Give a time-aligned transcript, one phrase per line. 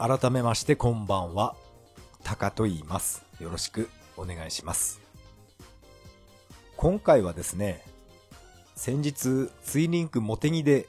[0.00, 1.54] 改めましてこんばんは。
[2.24, 3.22] タカと言います。
[3.38, 4.98] よろしくお願いします。
[6.78, 7.84] 今回はですね、
[8.74, 10.88] 先日、ツイリンクモテギで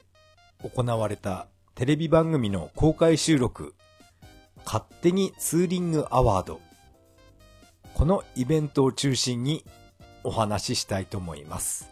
[0.62, 3.74] 行われたテレビ番組の公開収録、
[4.64, 6.62] 勝手にツーリングアワード。
[7.92, 9.62] このイベントを中心に
[10.24, 11.90] お話ししたいと思います。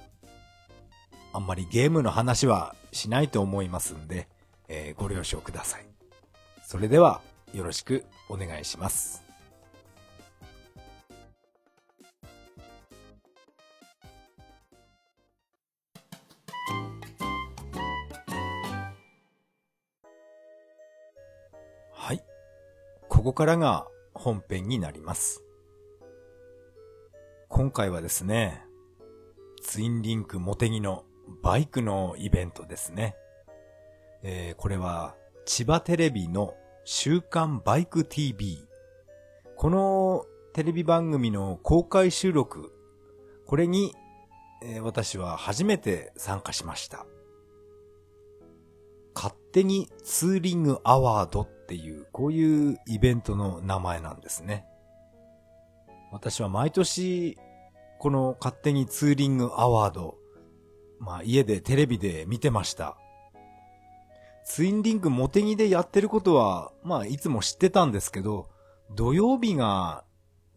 [1.35, 4.27] あんまりゲームの話はしないと思いますんで、
[4.69, 5.90] えーご了承ください。
[6.71, 7.21] それでは、
[7.53, 9.25] よろしくお願いします。
[21.91, 22.23] はい。
[23.09, 25.43] ここからが本編になります。
[27.49, 28.63] 今回はですね、
[29.61, 31.03] ツインリンクモテギの
[31.43, 33.17] バイクのイベントですね。
[34.23, 38.59] えーこれは千葉テレビの週刊バイク TV。
[39.57, 42.73] このテレビ番組の公開収録、
[43.47, 43.95] これに、
[44.63, 47.07] え私は初めて参加しました。
[49.15, 54.67] 勝手にツーリングアワードっていう、こういうイベントの名前なんですね。
[56.13, 57.39] 私は毎年、
[57.99, 60.19] この勝手にツーリングアワード、
[60.99, 62.99] まあ家でテレビで見てました。
[64.45, 68.49] ツインリンクモテギでやってることは、まあいつも知ってたんですけど、
[68.95, 70.05] 土曜日が、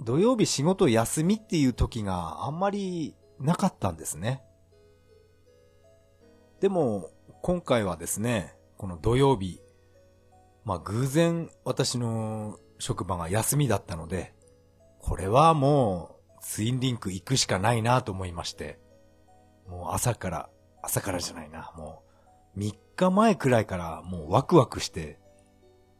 [0.02, 4.42] 土曜日仕事休みっていう時があんまりなかったんですね。
[6.60, 7.10] でも、
[7.42, 9.62] 今回はですね、この土曜日、
[10.66, 14.34] まあ偶然私の職場が休みだったので、
[15.00, 18.80] これはもうツインリンク行くしかないなと思いまして、
[19.68, 20.50] もう朝から、
[20.82, 22.13] 朝からじゃないな、もう
[22.58, 25.20] 3日前くらいからもうワクワクして、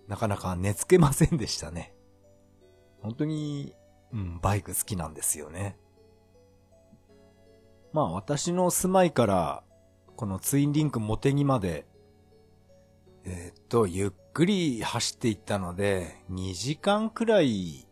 [0.08, 1.94] なかなか寝つけませんでしたね。
[3.02, 3.76] 本当に、
[4.14, 5.78] うん、バイク好きなんですよね。
[7.92, 9.64] まあ私の住まいから、
[10.16, 11.86] このツインリンクモテギまで、
[13.26, 17.88] えーっと、ゆっくり走っていったので、2時間くらい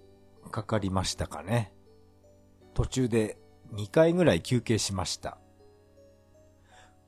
[0.51, 1.73] かかりましたかね。
[2.73, 3.37] 途中で
[3.73, 5.37] 2回ぐらい休憩しました。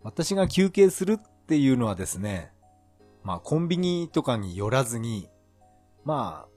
[0.01, 2.51] 私が休憩するっっていうのはですね、
[3.23, 5.29] まあコンビニとかに寄らずに、
[6.05, 6.47] ま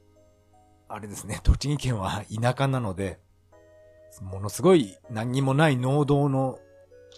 [0.89, 3.21] あ、あれですね、 栃木県は田舎なので、
[4.23, 6.59] ものすごい何にもない農道の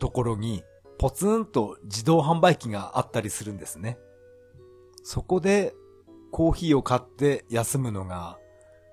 [0.01, 0.65] ところに、
[0.99, 3.99] ポツンと自動販売機があったりするんですね。
[5.05, 5.75] そこで
[6.33, 8.39] コーヒーを買って休むのが、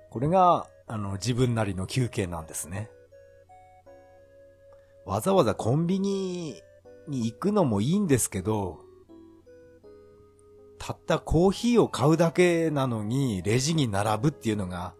[0.09, 2.91] これが、あの、自分なりの休憩なんですね。
[5.05, 6.61] わざわざコンビニ
[7.07, 8.79] に行くのもいいんですけど、
[10.77, 14.93] たったコーヒーを買うだけなのにレジに並ぶっていうのが、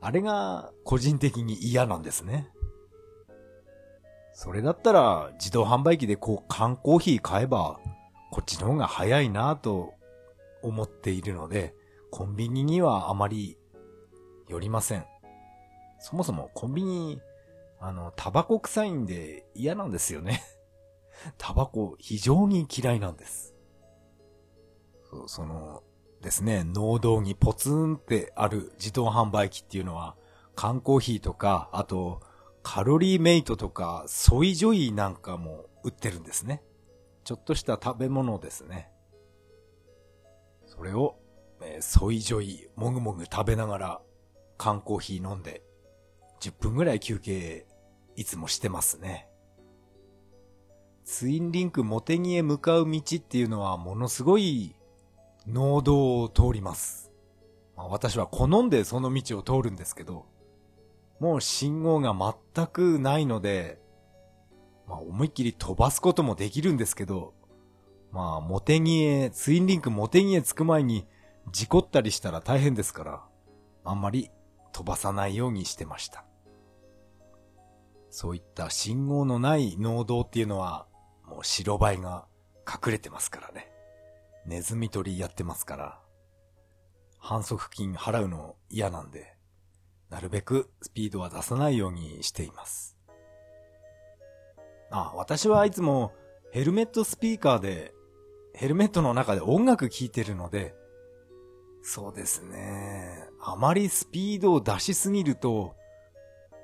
[0.00, 2.50] あれが個人的に嫌なんですね。
[4.32, 7.80] それだったら自動販売機でこう缶コーヒー買えば、
[8.30, 9.94] こっちの方が早いなと
[10.62, 11.74] 思っているので、
[12.10, 13.56] コンビニにはあまり
[14.48, 15.06] 寄りません。
[16.00, 17.20] そもそもコンビニ、
[17.80, 20.42] あの、タバコ臭いんで嫌なんですよね。
[21.38, 23.54] タバコ非常に嫌いなんです。
[25.10, 25.82] そうその、
[26.20, 30.16] ですね、農道にポツンってある自動販売機っていうのは、
[30.56, 32.20] 缶コーヒーとか、あと、
[32.62, 36.62] カロリーメイトとか、ソイジョイなんかも売ってるんですね。
[37.24, 38.90] ちょっとした食べ物ですね。
[40.66, 41.16] それを、
[41.60, 44.02] えーソイジョイ、もぐもぐ食べながら、
[44.56, 45.62] 缶コーヒー飲んで、
[46.40, 47.66] 10分ぐらい休憩、
[48.16, 49.28] いつもしてますね。
[51.04, 54.74] ツインリンクモテギへ向かう道っていうのはものすごい
[55.46, 57.12] 農道を通ります。
[57.76, 60.26] まあ、私は好んでその道を通るんですけど、
[61.20, 62.14] もう信号が
[62.54, 63.78] 全くないので、
[64.86, 67.34] まあ思いっきり飛ばすこともできるんですけど、
[68.10, 71.06] まあモテギへ、ツインリンクモテギへ着く前に
[71.52, 73.22] 事故ったりしたら大変ですから、
[73.84, 74.30] あんまり
[74.72, 76.24] 飛ばさないようにしてました。
[78.10, 80.86] そういった信号のない農道っていうのは、
[81.34, 82.26] もう白バイが
[82.64, 83.68] 隠れてますからね。
[84.46, 86.00] ネズミ捕りやってますから、
[87.18, 89.34] 反則金払うの嫌なんで、
[90.10, 92.96] なるべくスピードは出さないようにしています。
[94.92, 96.12] あ、私はいつも
[96.52, 97.92] ヘルメットスピーカーで、
[98.54, 100.76] ヘルメットの中で音楽聴いてるので、
[101.82, 103.28] そうですね。
[103.40, 105.74] あまりスピードを出しすぎると、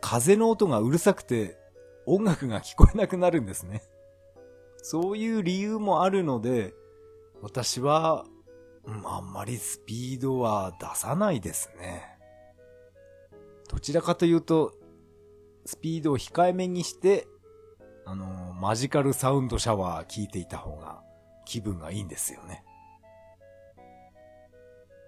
[0.00, 1.58] 風の音がうるさくて
[2.06, 3.82] 音楽が聞こえなくなるんですね。
[4.82, 6.74] そういう理由もあるので、
[7.42, 8.24] 私は、
[9.04, 12.02] あんまりスピードは出さないですね。
[13.68, 14.72] どちらかというと、
[15.64, 17.28] スピードを控えめにして、
[18.06, 21.02] あの、マジカルサウンドシャワー聞いていた方が
[21.44, 22.64] 気分がいいんですよね。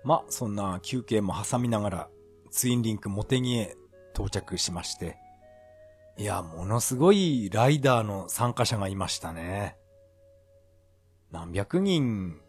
[0.05, 2.09] ま、そんな休憩も挟みながら、
[2.51, 3.77] ツインリンクモテギへ
[4.15, 5.17] 到着しまして、
[6.23, 9.77] いや、ものすごいライダーの参加者がいましたね。
[11.33, 12.41] 何百人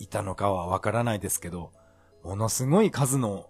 [0.00, 1.70] いたのかはわからないですけど、
[2.24, 3.48] ものすごい数の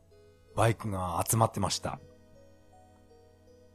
[0.54, 2.00] バイクが集まってました。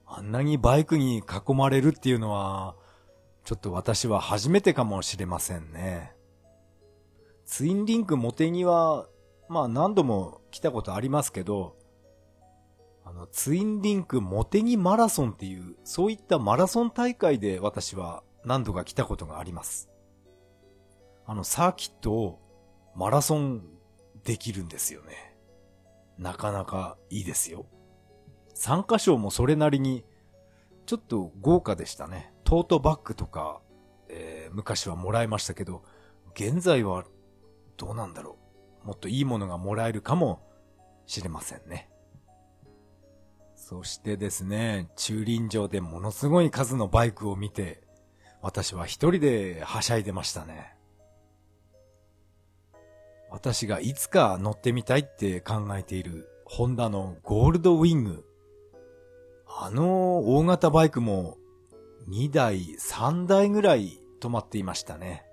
[0.06, 2.76] あんなにバイクに囲まれるっていうのは、
[3.44, 6.16] ちょっと私は初めてかもしれませんね。
[7.44, 9.08] ツインリンクモテギは、
[9.50, 11.76] まあ何度も来たことありますけど、
[13.10, 19.90] あの、ツインリンクモテギマラソンっていう、そういったマラソン大会で私は何度か来たことがあります。
[21.26, 22.42] あの、サーキットを
[22.98, 23.64] マラソン
[24.26, 25.38] できるんですよね。
[26.18, 27.66] なかなかいいですよ。
[28.54, 30.04] 参加賞もそれなりに、
[30.86, 32.34] ちょっと豪華でしたね。
[32.44, 33.62] トートバッグとか、
[34.10, 35.82] えー、昔はもらいましたけど、
[36.34, 37.06] 現在は
[37.78, 38.38] どうなんだろ
[38.84, 38.88] う。
[38.88, 40.42] もっといいものがもらえるかも
[41.06, 41.90] しれませんね。
[43.70, 47.84] そしてですね、駐輪場でものすごい数のバイクを見て、
[48.42, 50.74] 私は一人ではしゃいでましたね。
[53.30, 58.24] 私がいつか乗ってみたいって考えているホンダのゴールドウィング。
[59.46, 61.36] あの大型バイクも
[62.08, 65.26] 2台、3台ぐらい止まっていましたね。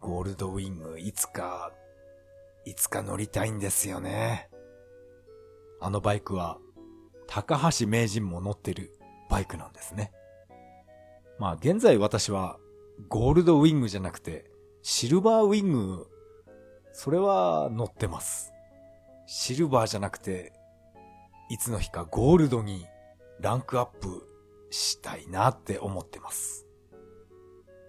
[0.00, 1.72] ゴールドウィングいつか、
[2.64, 4.48] いつか乗りたいんですよね。
[5.84, 6.58] あのバイクは、
[7.26, 8.96] 高橋名人も乗ってる
[9.28, 10.12] バイクなんですね。
[11.40, 12.58] まあ現在私は
[13.08, 14.48] ゴールドウィングじゃなくて
[14.82, 16.06] シルバーウィング、
[16.92, 18.52] それは乗ってます。
[19.26, 20.52] シルバーじゃなくて、
[21.50, 22.86] いつの日かゴールドに
[23.40, 24.28] ランクアップ
[24.70, 26.66] したいなって思ってます。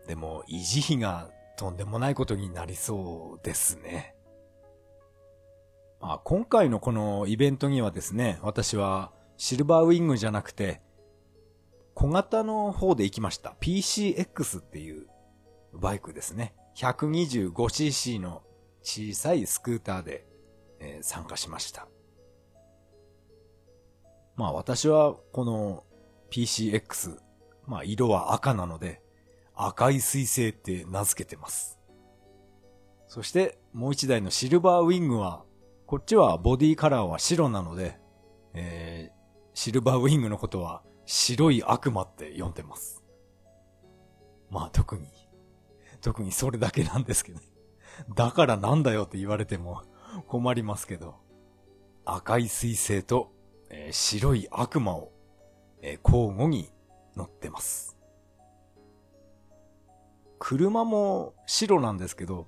[0.07, 4.12] でも維持費がとんでもないことになりそうですね。
[6.05, 10.81] あ、今回のこのイベントにはですね、私はシルバーウィングじゃなくて、
[11.93, 13.55] 小型の方で行きました。
[13.61, 15.07] PCX っていう
[15.73, 16.55] バイクですね。
[16.75, 18.43] 125cc の
[18.81, 20.25] 小さいスクーターで、
[20.81, 21.87] えー、参加しました。
[24.35, 25.85] まあ私はこの
[26.31, 27.17] PCX、
[27.65, 29.01] まあ色は赤なので
[29.55, 31.79] 赤い水星って名付けてます。
[33.07, 35.45] そしてもう一台のシルバーウィングは
[35.93, 37.99] こっちはボディカラーは白なので、
[38.55, 39.15] えー、
[39.53, 43.03] シルバーウィングのことは白い悪魔って呼んでます。
[44.49, 45.05] まあ特に、
[46.01, 47.39] 特にそれだけなんですけど、
[48.15, 49.83] だからなんだよって言われても
[50.25, 51.17] 困りますけど、
[52.05, 53.31] 赤い水星と、
[53.69, 55.11] えー、白い悪魔を、
[55.83, 56.71] えー、交互に
[57.15, 57.95] 乗ってます。
[60.39, 62.47] 車も白なんですけど、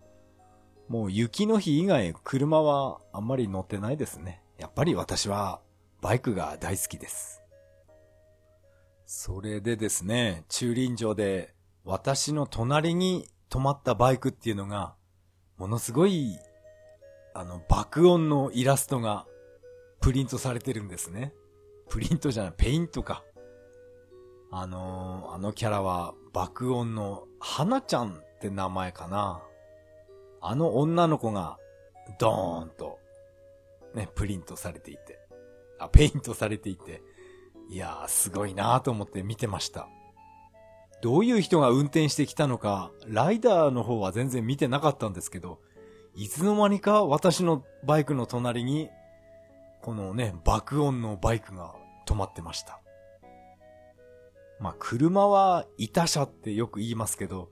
[0.88, 4.42] もう雪の日以外車はあんまり乗ってないですね。
[4.58, 5.62] やっぱり私は
[6.02, 7.42] バイクが大好きです。
[9.06, 14.96] それでですね、駐輪場で私の隣に止まったバイクっていうのが、
[15.58, 16.38] ものすごい、
[17.34, 19.28] あの、爆音のイラストが
[20.02, 21.34] プリントされてるんですね。
[21.90, 23.24] プリントじゃない、ペイントか。
[24.52, 29.44] あのー、あのキャラは爆音の花ちゃんって名前かな。
[30.48, 31.58] あの女の子が、
[32.20, 33.00] ドーンと、
[33.96, 35.20] ね、プリントされていて、
[35.80, 37.02] あ、ペイントされていて、
[37.68, 39.88] いやー、すごいなーと思って見てました。
[41.02, 45.60] どういう人が運転してきたのか、ライダーの方は全然見てなかったんですけど、
[46.14, 48.90] いつの間にか私のバイクの隣に、
[49.82, 51.74] このね、爆音のバイクが
[52.06, 52.82] 止まってました。
[54.60, 57.50] まあ、車は板車ってよく言いますけど、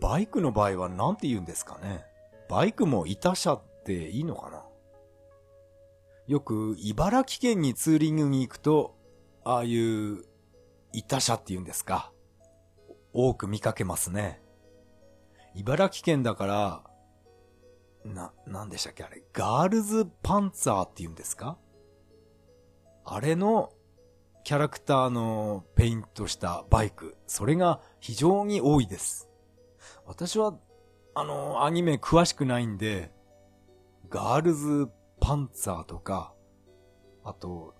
[0.00, 2.04] バイクの場合は何て言うんですかね。
[2.48, 4.64] バイクも板車っていいのかな
[6.26, 8.96] よく茨城県にツーリングに行くと、
[9.44, 10.24] ああいう
[10.92, 12.12] 板車って言うんですか。
[13.12, 14.42] 多く見かけますね。
[15.54, 16.84] 茨城県だから、
[18.04, 21.58] な、なんでしたっけあれ、ガールズパンツァーって言うんですか
[23.04, 23.72] あれの
[24.44, 29.27] キャラクターのペイントしたバイク、それが非常に多いです。
[30.08, 30.54] 私は、
[31.14, 33.12] あの、アニメ詳しくないんで、
[34.08, 34.88] ガールズ
[35.20, 36.32] パンツァーとか、
[37.24, 37.74] あと、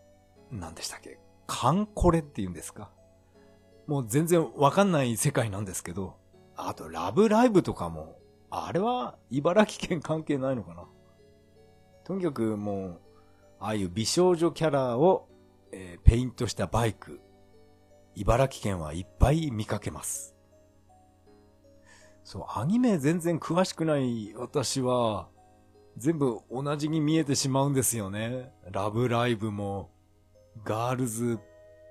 [0.50, 2.90] 何でしたっけカンコレって言うんですか
[3.87, 6.16] もう全然わかんない世界なんですけど、
[6.54, 8.18] あとラブライブとかも
[8.50, 10.85] あれは茨城県関係ないのかな
[12.04, 13.00] とにかくもう、
[13.61, 15.28] ああいう美少女キャラを、
[15.73, 17.20] えー、ペイントしたバイク、
[18.14, 20.38] 茨城県はいっぱい見かけます。
[22.28, 25.30] そう、アニメ全然詳しくない私は、
[25.97, 28.52] 全部同じに見えてしまうんですよね。
[28.70, 29.90] ラブライブも、
[30.62, 31.38] ガールズ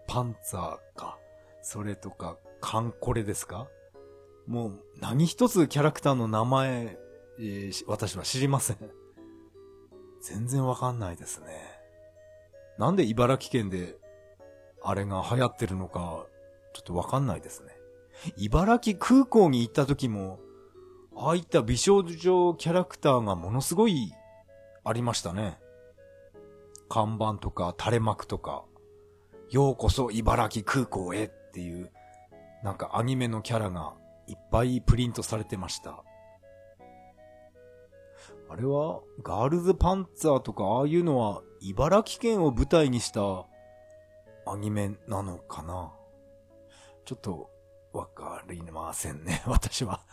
[0.06, 1.18] パンツァーか、
[1.64, 3.68] それとか、カンコレですか？
[4.46, 7.00] もう何一つキャラクターの名前、
[7.40, 8.78] えー、私は知りません。
[10.22, 11.48] 全然わかんないですね。
[12.78, 13.98] なんで茨城県で
[14.84, 16.28] あれが流行ってるのか、
[16.76, 17.72] ちょっとわかんないですね。
[18.36, 20.40] 茨城空港に行った時も、
[21.16, 24.12] ああいった美少女キャラクターがものすごい
[24.84, 25.58] ありましたね。
[26.90, 28.64] 看板とか垂れ幕とか、
[29.50, 31.92] ようこそ茨城空港へっていう、
[32.64, 33.94] なんかアニメのキャラが
[34.28, 36.04] いっぱいプリントされてました。
[38.50, 43.46] あれは、ガールズパンツァーとかああいうのは茨城県を舞台にした
[44.46, 45.92] アニメなのかな
[47.04, 47.50] ちょっと
[47.94, 50.06] わかりませんね、 私は。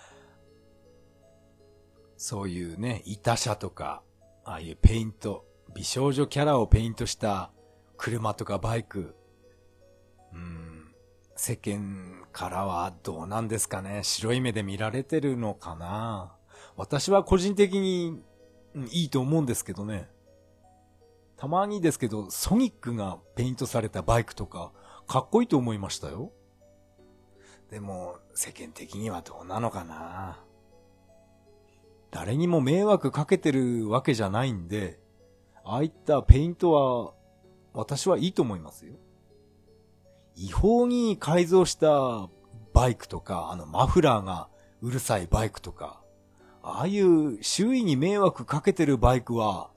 [2.16, 4.02] そういうね、痛車とか、
[4.44, 7.50] ああいうペイント、美少女キャラをペイントした
[7.96, 9.16] 車とかバイク、
[10.32, 10.94] うん、
[11.36, 14.02] 世間からはどうなんですかね。
[14.02, 16.36] 白い目で見られてるのかな。
[16.76, 18.20] 私は個人的に、
[18.74, 20.08] うんいいと思うんですけどね。
[21.36, 24.72] たまにですけど、ソニックがペイントされたバイクとか、
[25.06, 26.32] かっこいいと思いましたよ。
[27.74, 30.38] でも、世間的にはどうなのかな。
[32.12, 35.00] 誰にも迷惑かけてるわけじゃないんで、
[35.64, 37.14] ああいったペイントは、
[37.72, 38.92] 私はいいと思いますよ。
[40.36, 42.28] 違法に改造した
[42.72, 44.48] バイクとか、あのマフラーが
[44.80, 46.00] うるさいバイクとか、
[46.62, 49.72] ああいう周囲に迷惑かけてるバイクは、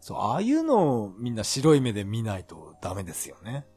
[0.00, 3.68] そう、ああいうのをみんな白い目で見ないとダメですよね。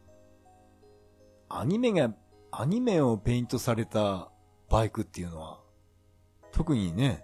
[1.50, 2.12] アニメが、
[2.51, 4.29] アニメをペイントされた
[4.70, 5.62] バイクっていうのは、
[6.51, 7.24] 特にね、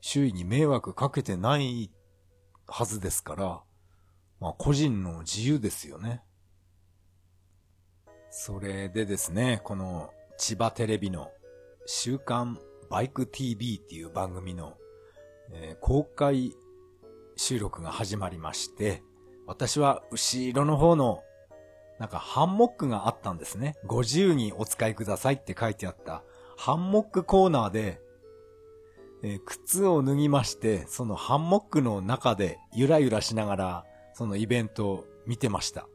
[0.00, 1.90] 周囲に迷惑かけてない
[2.66, 3.60] はずですから、
[4.40, 6.22] まあ個人の自由ですよね。
[8.30, 11.30] それでですね、この千葉テレビの
[11.86, 14.74] 週刊バイク TV っていう番組の、
[15.52, 16.54] えー、公開
[17.36, 19.02] 収録が始まりまして、
[19.46, 21.22] 私は後ろの方の
[22.02, 23.76] なんかハンモックがあったんですね。
[23.86, 26.24] ご自由にお使いくださいって書いてあった
[26.56, 28.00] ハンモックコーナーで
[29.22, 35.86] えー、靴を脱ぎまして、そのハンモックの中でゆらゆらしながら、そのイベントを見てました。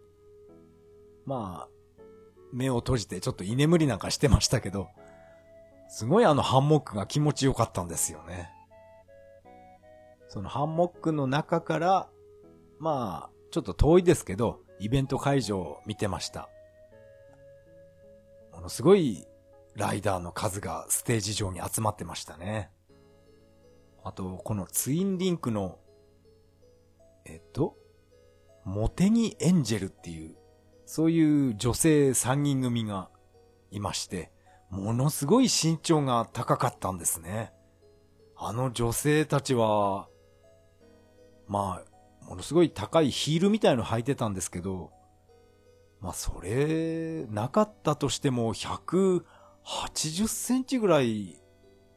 [1.25, 2.01] まあ、
[2.53, 4.87] 目を閉じてちょっと居眠りなんかしてましたけど、
[5.89, 8.49] すごいあのハンモックが気持ちよかったんですよね。
[10.29, 12.09] そのハンモックの中から、
[12.79, 16.49] まあ、ちょっと遠いですけど、イベント会場を見てました。
[18.53, 19.25] ものすごい
[19.75, 22.71] ライダーの数がステージ上に集まってましたね。
[24.03, 25.79] あと、このツインリンクの、
[27.25, 27.75] えっと、
[28.65, 30.35] モテニエンジェルっていう、
[30.85, 33.09] そういう女性3人組が
[33.69, 34.31] いまして、
[34.69, 37.53] ものすごい身長が高かったんですね。
[38.35, 40.07] あの女性たちは、
[41.47, 41.86] まあ、
[42.27, 44.91] ものすごい高いヒールみたいの履いてたんですけど、
[46.01, 51.41] まあそれ、なかったとしても180センチぐらい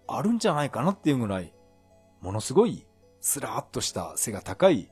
[0.07, 1.53] あるんじゃないかなっていうぐらい
[2.21, 2.87] ものすごい
[3.21, 4.91] スラーっとした背が高い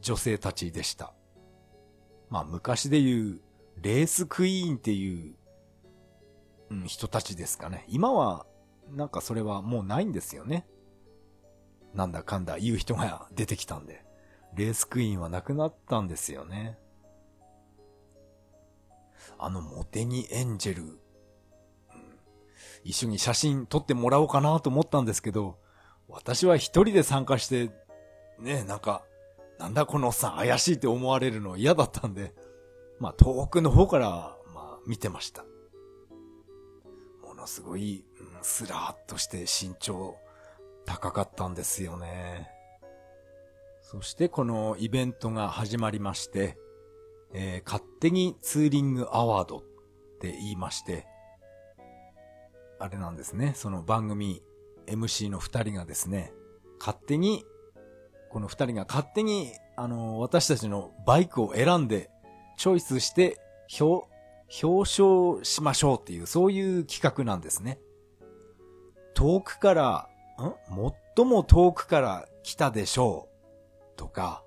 [0.00, 1.12] 女性たちでした。
[2.28, 3.40] まあ昔で言う
[3.80, 5.34] レースクイーンっていう、
[6.70, 7.84] うん、人たちですかね。
[7.88, 8.44] 今は
[8.90, 10.66] なんかそれはもうないんですよね。
[11.94, 14.04] なんだかんだ言う人が出てきたんで。
[14.54, 16.78] レースクイーンはなくなったんですよね。
[19.38, 20.98] あのモテニエンジェル、うん、
[22.84, 25.58] 一緒に写真撮ってもらおうかなと思ったんですけど、
[26.08, 27.70] 私は一人で参加して、
[28.38, 29.02] ね、なんか、
[29.58, 32.34] なんだこのおっさん怪しいって思われるの嫌だったんで、
[32.98, 35.44] まあ遠くの方から、まあ見てました。
[37.22, 40.16] ものすごい、うん、スラーっとして身長
[40.84, 42.50] 高かったんですよね。
[43.90, 46.56] そしてこのイベントが始まりまして、
[47.34, 49.62] えー、勝手にツーリングアワードっ
[50.20, 51.08] て言いまして、
[52.78, 54.44] あれなんですね、その番組
[54.86, 56.32] MC の二人がですね、
[56.78, 57.44] 勝手に、
[58.30, 62.10] この二人が勝手に、あの、私たちのバイクを選んで、
[62.58, 63.40] チョイスして、
[63.80, 64.06] 表、
[64.62, 67.80] 表彰しましょうっていう、そういう企画なんですね。
[69.14, 70.54] 遠くから、ん？
[71.16, 73.29] 最も遠くから来たでしょう。
[74.00, 74.42] とか、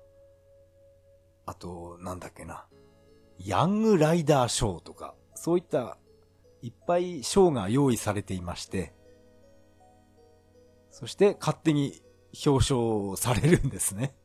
[1.46, 2.66] あと、なんだっけな、
[3.38, 5.96] ヤングライダー賞とか、そういった
[6.60, 8.92] いっぱい賞が用意されていまして、
[10.90, 12.02] そして勝手に
[12.44, 14.16] 表彰されるんですね。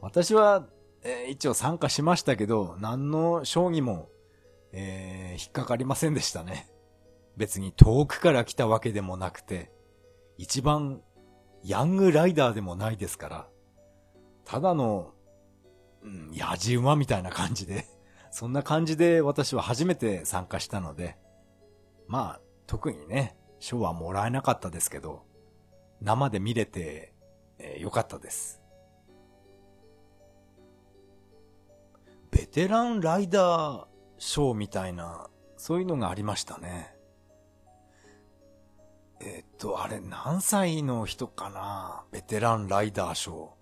[0.00, 0.66] 私は、
[1.04, 4.08] えー、一応参加しましたけど、何の賞にも、
[4.72, 6.68] えー、引っかかりませんでしたね。
[7.36, 9.70] 別に遠くから来たわけでもなくて、
[10.36, 11.00] 一番
[11.62, 13.48] ヤングライダーでもないですから、
[14.50, 15.14] ただの、
[16.02, 17.86] うん、やじ馬みたいな感じで、
[18.32, 21.16] そんな感じで私は初めて参加したので、
[22.08, 25.24] まあ、特にね、賞はもらえなかったですけど、
[26.00, 27.14] 生で見れて、
[27.58, 28.60] えー、よかったです。
[32.32, 33.86] ベテランライダー
[34.18, 36.96] 賞みたいな、そういうのがありましたね。
[39.20, 42.04] えっと、あれ何歳の人かな？
[42.10, 43.59] ベテランライダー賞。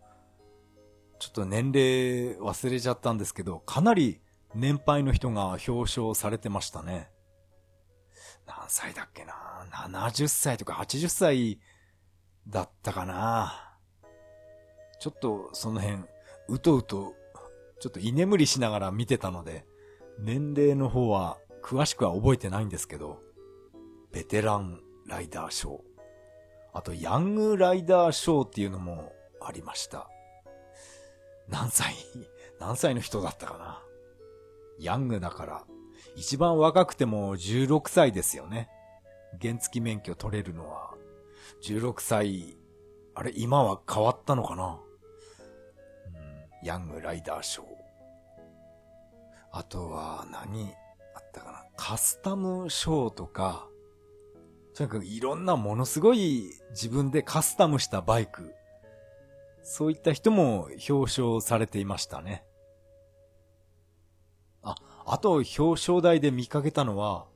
[1.18, 4.20] ちょっと年齢忘れちゃったんですけど、かなり
[4.54, 7.10] 年配の人が表彰されてましたね。
[8.46, 9.34] 何歳だっけな
[9.70, 11.60] ?70 歳とか80歳
[12.46, 13.74] だったかな？
[15.00, 16.02] ちょっとその辺、
[16.48, 17.14] うとうと、
[17.80, 19.66] ちょっと居眠りしながら見てたので、
[20.18, 23.20] 年齢の方は詳しくは覚えてないんですけど、
[24.12, 25.80] ベテランライダーショー。
[26.72, 30.08] あと、ヤングライダーショーっていうのもありました。
[31.48, 31.94] 何歳
[32.60, 33.82] 何歳の人だったかな
[34.78, 35.64] ヤングだから、
[36.14, 38.68] 一番若くても16歳ですよね。
[39.40, 40.94] 原付免許取れるのは。
[41.62, 42.56] 16歳、
[43.14, 44.80] あれ、今は変わったのかな
[46.06, 47.66] うん、ヤングライダーショー。
[49.50, 50.72] あとは何
[51.14, 53.68] あったかなカスタムショーとか、
[54.74, 58.54] とにかくいろんなものすごい自分でカスタムしたバイク。
[59.70, 62.42] そういった人も表彰されていましたね。
[64.62, 67.26] あ、あと表彰台で見かけたのは、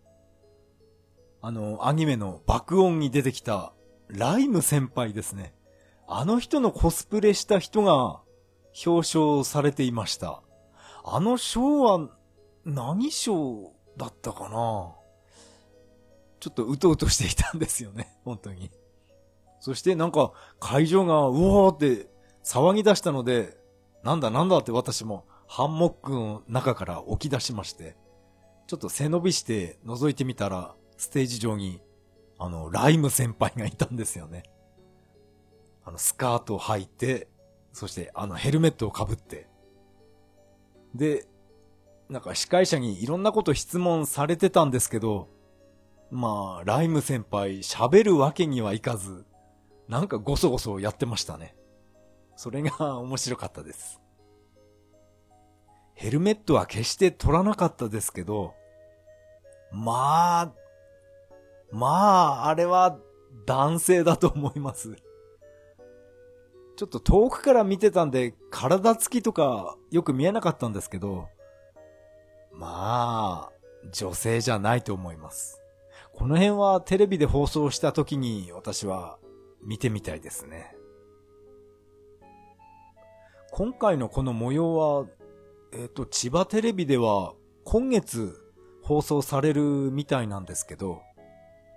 [1.42, 3.74] あの、アニメの爆音に出てきた
[4.08, 5.52] ライム先輩ですね。
[6.08, 8.22] あの人のコスプレした人が
[8.86, 10.40] 表彰されていました。
[11.04, 12.08] あの賞は
[12.64, 14.94] 何賞だったかな？
[16.40, 18.16] ちょっとうとうとしていたんですよね。
[18.24, 18.70] 本当に。
[19.60, 22.10] そしてなんか会場がうおーって
[22.44, 23.56] 騒ぎ出したので、
[24.02, 27.96] なんだなんだって私もハンモックの中から起き出しまして、
[28.66, 31.80] ちょっと背伸びして覗いてみたら、ステージ上に、
[32.38, 34.44] あの、ライム先輩がいたんですよね。
[35.84, 37.28] あの、スカートを履いて、
[37.72, 39.48] そしてあのヘルメットをかぶって。
[40.94, 41.26] で、
[42.08, 45.28] なんか司会者にいろんなこと質問されてたんですけど、
[46.10, 49.24] まあ、ライム先輩喋るわけにはいかず、
[49.88, 51.56] なんかごそごそやってましたね。
[52.36, 54.00] それが面白かったです。
[55.94, 58.54] ヘルメットは決して取らなかったですけど、
[59.70, 60.52] まあ、
[61.70, 62.98] まあ、あれは
[63.46, 64.96] 男性だと思います。
[66.76, 71.28] ちょっと遠くから見てたんで、体つきとかよく見えなかったんですけど、
[72.52, 73.52] まあ、
[73.92, 75.60] 女性じゃないと思います。
[76.12, 79.18] この辺はテレビで放送した時に私は
[79.64, 80.76] 見てみたいですね。
[83.54, 85.06] 今回のこの模様は、
[85.74, 87.34] えっ、ー、と、千葉テレビでは
[87.64, 88.40] 今月
[88.82, 91.02] 放送されるみたいなんですけど、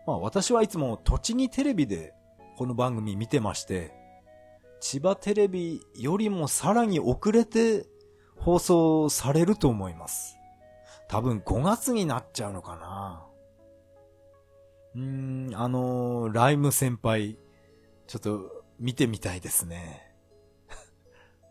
[0.08, 2.14] まあ私はいつも栃木テレビで
[2.56, 3.92] この番組見てまして、
[4.80, 7.86] 千葉テレビよりもさらに遅れて
[8.38, 10.38] 放送されると思います。
[11.10, 13.26] 多分5月になっちゃうのかな。
[14.96, 17.38] うーん、あのー、ライム先輩、
[18.08, 20.05] ちょっと見てみたいですね。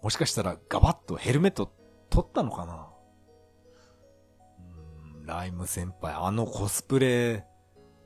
[0.04, 1.72] もしかしたらガバッとヘルメット
[2.10, 2.88] 取ったのかな？
[4.58, 7.46] うーん、ライム先輩、あのコスプレ、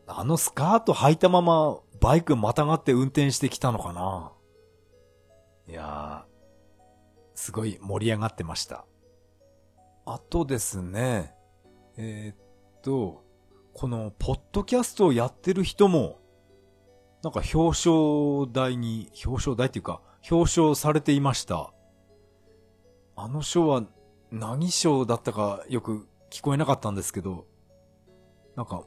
[0.07, 4.33] あのスカート履いたままバイクまたがって運転してきたのかな？
[5.69, 6.29] いやー、
[7.35, 8.87] すごい盛り上がってました。
[10.07, 11.35] あとですね、
[11.97, 13.25] えー、っと、
[13.75, 16.21] この、ポッドキャストをやってる人も、
[17.25, 21.73] なんか表彰台に、表彰台っていうか、表彰されていました。
[23.21, 23.83] あの賞は
[24.31, 27.47] 何賞だったかよく聞こえなかったんですけど、
[28.55, 28.85] なんか、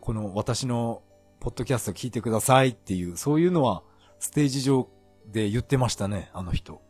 [0.00, 1.02] この私の
[1.40, 3.82] ポッドキャスト聞いてくださいっていう、そういうのは
[4.18, 4.88] ステージ上
[5.26, 6.80] で言ってましたね、あの人。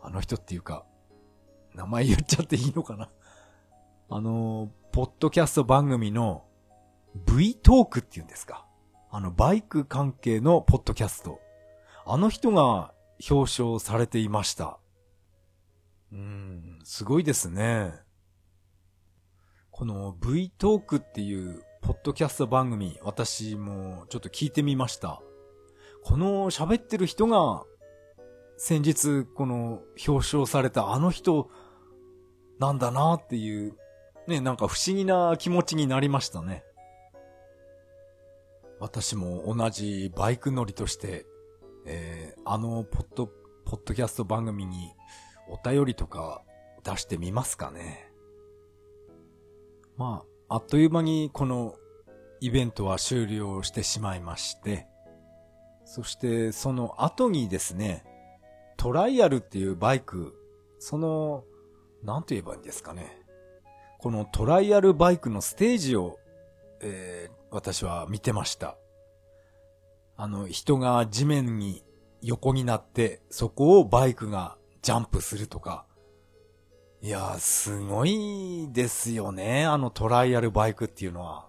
[0.00, 0.86] あの人っていうか、
[1.74, 3.10] 名前言っちゃっていいのかな。
[4.08, 6.44] あの、ポッドキャスト番組の
[7.26, 8.66] V トークっていうんですか。
[9.10, 11.38] あの、バイク関係のポッドキャスト。
[12.06, 12.94] あの人が
[13.30, 14.78] 表彰されていました。
[16.12, 17.92] うん、すごいですね。
[19.70, 25.20] この V トークっていうポッドキャスト番組、私もちょっと聞いてみました。
[26.02, 27.64] この喋ってる人が、
[28.56, 31.50] 先日この表彰されたあの人
[32.58, 33.76] なんだなっていう、
[34.26, 36.64] ね、なんか不思議な気持ちになりましたね。
[38.80, 41.26] 私も同じバイク乗りとして、
[41.86, 43.26] えー、あのポッド、
[43.64, 44.92] ポッドキャスト番組に
[45.48, 46.42] お便りとか
[46.84, 48.10] 出してみますかね。
[49.96, 51.74] まあ、あっという間にこの
[52.40, 54.86] イベントは終了してしまいまして、
[55.84, 58.04] そしてその後にですね、
[58.76, 60.34] トライアルっていうバイク、
[60.78, 61.44] その、
[62.02, 63.22] なんて言えばいいんですかね。
[63.98, 66.18] このトライアルバイクのステージを、
[66.80, 68.76] えー、私は見てました。
[70.16, 71.82] あの、人が地面に
[72.20, 74.56] 横になって、そこをバイクが
[74.86, 75.84] ジャンプするとか。
[77.02, 79.66] いやすごいですよね。
[79.66, 81.48] あのトライアルバイクっていうのは。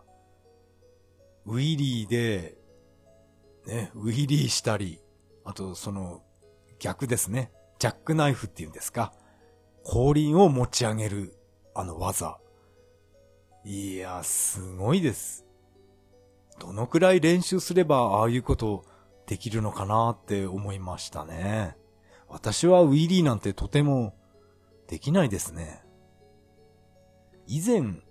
[1.45, 2.57] ウィリーで、
[3.67, 5.03] ね、ウィリーしたり、
[5.45, 6.23] あとその
[6.79, 7.51] 逆ですね。
[7.77, 9.13] ジャックナイフっていうんですか。
[9.83, 11.37] 後輪を持ち上げる、
[11.75, 12.39] あの技。
[13.63, 15.45] いや、すごいです。
[16.57, 18.83] どのくらい練習すればああいうこと
[19.27, 21.77] できるのかなって思いましたね。
[22.29, 24.13] 私はウィリーなんてとても
[24.87, 25.83] できないですね。
[27.45, 28.01] 以前、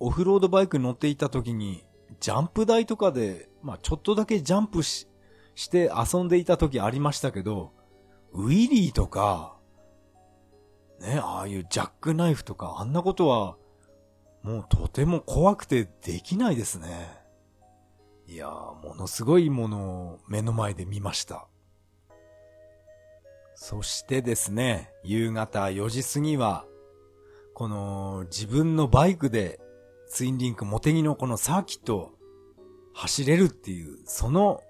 [0.00, 1.84] オフロードバイク乗っていた時に、
[2.20, 5.08] ジャンプ台とかで、まあちょっとだけジャンプし、
[5.54, 7.72] して遊んでいた時ありましたけど、
[8.32, 9.56] ウィリーとか、
[11.00, 13.56] ね、ああいうジャックナイフとか、あんなことは、
[14.42, 17.22] もうとても怖くてできないですね。
[18.26, 21.48] いやー、ものすごいものを目の前で見ました。
[23.64, 26.66] そしてですね、夕方4時過ぎは、
[27.54, 29.60] この自分のバイクで
[30.08, 32.10] ツインリンクモテギのこのサーキットを
[32.92, 34.60] 走れるっていう、その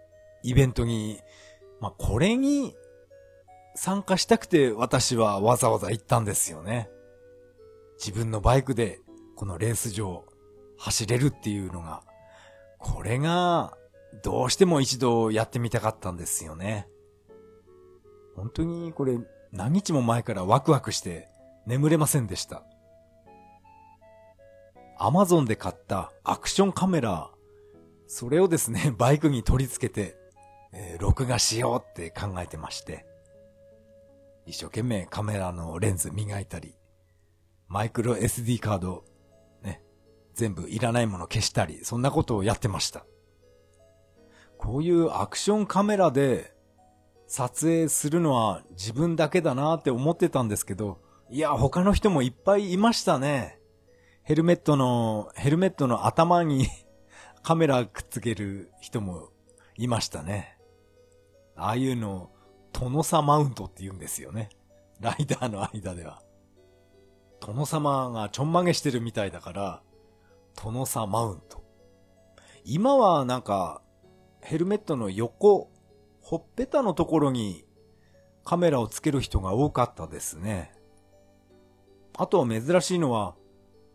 [0.42, 1.20] イベントに、
[1.80, 2.74] まあ、これに
[3.74, 6.90] 参加したくて私はわざわざ行ったんですよね。
[7.98, 9.00] 自分のバイクで
[9.36, 10.26] このレース場
[10.76, 12.02] 走れるっていうのが
[12.76, 13.72] これが、
[14.22, 16.88] どうしても一度やってみたかったんですよね。
[18.36, 19.18] 本当にこれ
[19.52, 21.28] 何日も前からワクワクして
[21.66, 22.64] 眠れませんでした。
[24.98, 27.30] アマゾンで買ったアクションカメラ、
[28.06, 30.16] それをですね、 バイクに取り付けて、
[30.72, 33.04] えー、録画しようって考えてまして、
[34.46, 36.76] 一生懸命カメラのレンズ磨いたり、
[37.68, 39.04] マイクロ SD カード
[39.62, 39.82] ね
[40.34, 43.04] 全部いらないもの消したり、そんなことをやってました。
[44.56, 46.51] こういうアクションカメラで
[47.32, 53.58] 撮影するのは自分だけだなって思ってたんですけど、いや、他の人もいっぱいいましたね。
[54.22, 56.66] ヘルメットの、ヘルメットの頭に
[57.42, 59.30] カメラくっつける人も
[59.78, 60.58] いましたね。
[61.56, 62.30] ああいうの、
[62.70, 64.50] 殿様マウントって言うんですよね。
[65.00, 66.20] ライダーの間では。
[67.40, 69.82] 殿様がちょんまげしてるみたいだから、
[70.62, 71.64] 殿差マウント。
[72.62, 73.80] 今はなんか、
[74.42, 75.71] ヘルメットの横、
[76.32, 77.66] ほっぺたのところに
[78.42, 80.72] カメラをつける人が多かったですね。
[82.16, 83.34] あとは珍しいのは、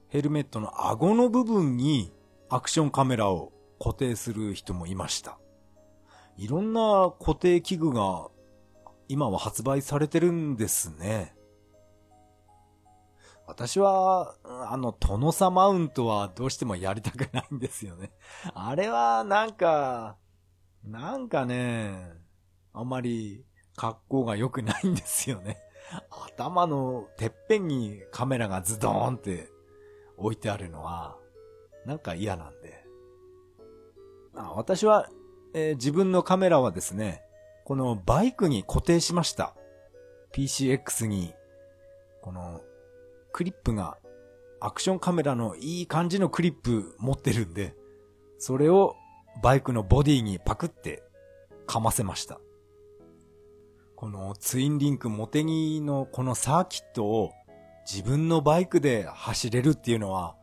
[0.10, 2.14] ヘルメットの顎の部分に
[2.50, 5.40] アクションカメラを固定する人もいました。
[6.38, 8.28] いろんな固定器具が
[9.08, 11.36] 今は発売されてるんですね。
[13.48, 18.12] 私は、あの、殿様マウントはどうしてもやりたくないんですよね。
[18.54, 20.18] あれは、なんか、
[20.84, 22.27] なんかね、
[22.80, 23.44] あまり
[23.76, 25.58] 格好が良くないんですよね。
[26.10, 29.50] 頭のてっぺんにカメラがズドーンって
[30.18, 31.18] 置いてあるのは、
[31.86, 32.86] なんか嫌なんで。
[34.36, 35.10] あ私は、
[35.54, 37.24] えー、自分のカメラはですね、
[37.66, 39.56] このバイクに固定しました。
[40.34, 41.34] PCX に、
[42.22, 42.62] この
[43.32, 43.98] クリップが、
[44.60, 47.76] アクションカメラのいい感じのクリップ持ってるんで、
[48.38, 48.96] それを
[49.42, 51.04] バイクのボディにパクって
[51.66, 52.40] かませました。
[53.98, 57.34] このツインリンクモテギのこのサーキットを
[57.92, 60.36] 自分のバイクで走れるっていうのは、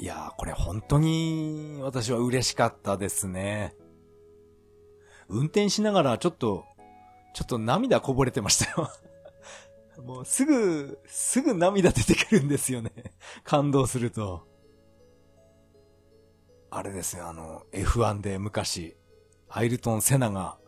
[0.00, 3.76] いやー、これ本当に私は嬉しかったですね。
[5.28, 6.64] 運転しながらちょっと、
[7.34, 8.90] ちょっと涙こぼれてましたよ
[10.04, 12.90] もうすぐ、すぐ涙出てくるんですよね。
[13.44, 14.44] 感動すると。
[16.68, 18.96] あれですよ、あの、F1 で昔、
[19.48, 20.58] アイルトン・セナが、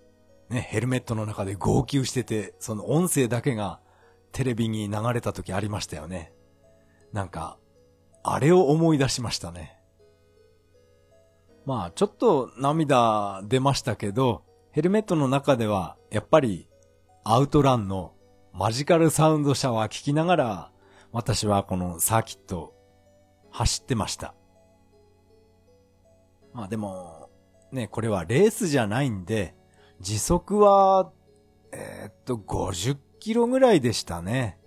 [0.49, 3.81] ね、ヘルメットの中で号泣してて、その音声だけが
[4.33, 6.33] テレビに流れた時ありましたよね。
[7.13, 7.59] なんか、
[8.23, 9.79] あれを思い出しましたね。
[11.67, 16.69] まあ、ちょっと涙出ましたけど、ヘルメットの中では、やっぱり、
[17.23, 18.13] アウトランの
[18.53, 20.73] マジカルサウンドシャワー聞きながら、
[21.13, 22.75] 私はこのサーキット、
[23.51, 24.35] 走ってました。
[26.53, 27.31] まあでも、
[27.73, 29.55] ね、これはレースじゃないんで、
[30.05, 31.11] 時速は、
[31.73, 34.59] えー、っと、50キロぐらいでしたね。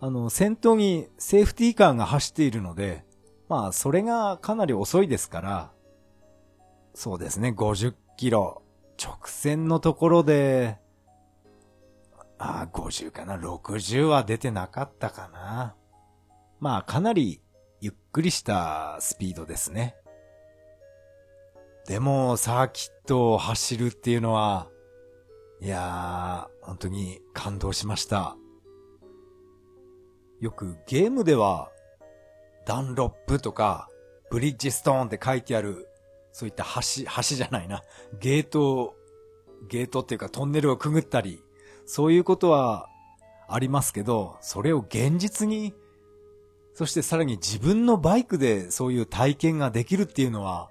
[0.00, 3.04] あの、先頭にセーフティーカーが走っているので、
[3.50, 5.70] まあ、それがかなり遅いですから、
[6.94, 8.62] そうですね、50キロ。
[8.98, 10.78] 直線のところで、
[12.38, 15.74] あ、50かな、60は出てなかったかな。
[16.58, 17.42] まあ、かなり
[17.82, 19.94] ゆっくりしたスピードですね。
[21.86, 24.68] でも、サーキットを走るっていうのは、
[25.60, 28.36] いやー、本当に感動しました。
[30.40, 31.70] よくゲームでは、
[32.66, 33.88] ダンロップとか、
[34.30, 35.88] ブリッジストーンって書いてある、
[36.32, 37.82] そういった橋、橋じゃないな、
[38.18, 38.94] ゲートを、
[39.68, 41.40] ゲートっていうかトンネルをくぐったり、
[41.86, 42.88] そういうことは
[43.48, 45.72] ありますけど、それを現実に、
[46.74, 50.68] そしてさらに自分のバイクでそういう体験ができるっていうのは、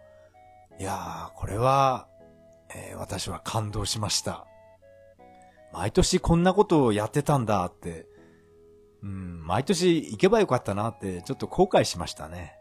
[0.77, 2.07] いやー、これは、
[2.73, 4.45] えー、私は感動しました。
[5.71, 8.07] 毎年こんなことをやってたんだって、
[9.01, 12.55] うん、毎年行けばよかったなってちょっと後悔しましたね。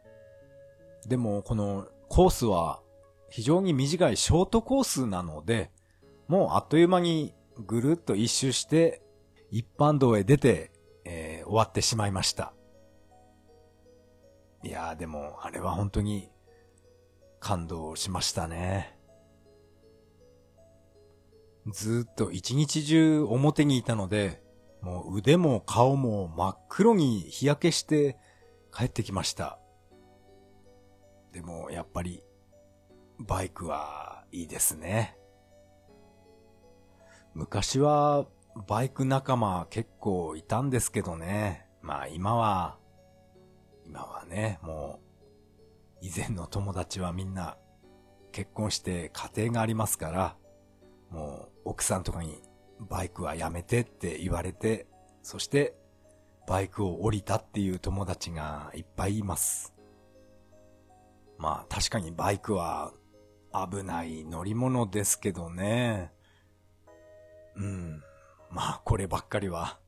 [1.06, 2.80] でも、このコースは
[3.30, 5.70] 非常に短いショートコースなので、
[6.28, 7.34] もうあっという間に
[7.66, 9.02] ぐるっと一周して
[9.50, 10.72] 一般道へ出て、
[11.04, 12.52] えー、終わってしまいました。
[14.62, 16.30] いやーでもあれは本当に
[17.44, 18.98] 感動しましたね。
[21.70, 24.42] ずっと一日中表にいたので、
[24.80, 28.16] もう腕も顔も真っ黒に日焼けして
[28.74, 29.58] 帰ってきました。
[31.32, 32.22] でもやっぱり
[33.18, 35.14] バイクはいいですね。
[37.34, 38.26] 昔は
[38.66, 41.66] バイク仲間結構いたんですけどね。
[41.82, 42.78] まあ今は、
[43.84, 45.03] 今はね、もう
[46.04, 47.56] 以前の友達はみんな
[48.30, 50.36] 結婚して家庭がありますから、
[51.08, 52.42] もう奥さんとかに
[52.78, 54.86] バイクはやめてって言われて、
[55.22, 55.74] そして
[56.46, 59.72] バイクを降りたっていう友達がいっぱいいます。
[61.38, 62.92] まあ確かにバイクは
[63.54, 66.12] 危ない乗り物ですけどね。
[67.56, 68.02] うん。
[68.50, 69.78] まあこればっかりは、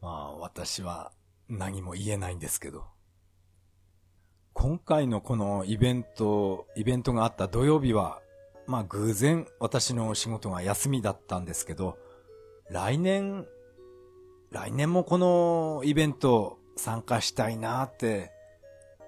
[0.00, 1.12] まあ私は
[1.46, 2.86] 何も言えないんですけど。
[4.52, 8.20] 今回のこのイベント、イベントがあった土曜日は、
[8.66, 11.96] まあ偶然私の仕事が休みだったんですけど、
[12.68, 13.46] 来年、
[14.50, 18.32] 来年もこのイベント参加したいなって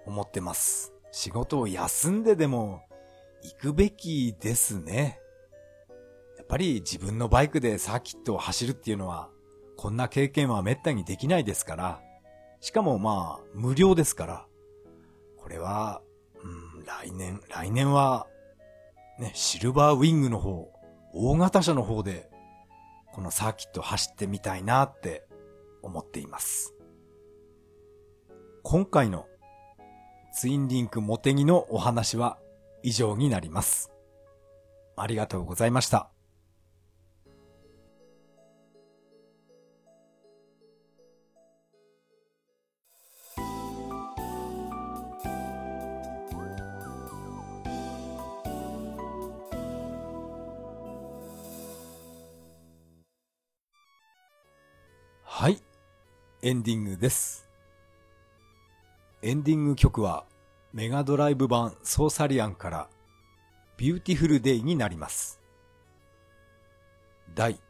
[0.06, 0.92] 思ってます。
[1.10, 2.82] 仕事を休んででも
[3.42, 5.18] 行くべきですね。
[6.38, 9.28] やっぱり自分のバイクでサーキットを走るっていうのは、
[9.76, 12.00] こんな経験は滅多にできないですから、
[12.60, 14.46] しかもまあ無料ですから、
[15.42, 16.00] これは、
[16.76, 18.26] うん、来年、来年は、
[19.18, 20.72] ね、シルバーウィングの方、
[21.12, 22.30] 大型車の方で、
[23.12, 25.26] このサーキット走ってみたいなって
[25.82, 26.74] 思っています。
[28.62, 29.26] 今回の
[30.32, 32.38] ツインリンクモテギのお話は
[32.84, 33.90] 以上になります。
[34.96, 36.11] ありがとうございました。
[56.44, 57.48] エンディングです。
[59.22, 60.24] エンディング曲は
[60.72, 62.88] メガドライブ版ソーサリアンから
[63.76, 65.40] ビューティフルデイになります。
[67.36, 67.60] 第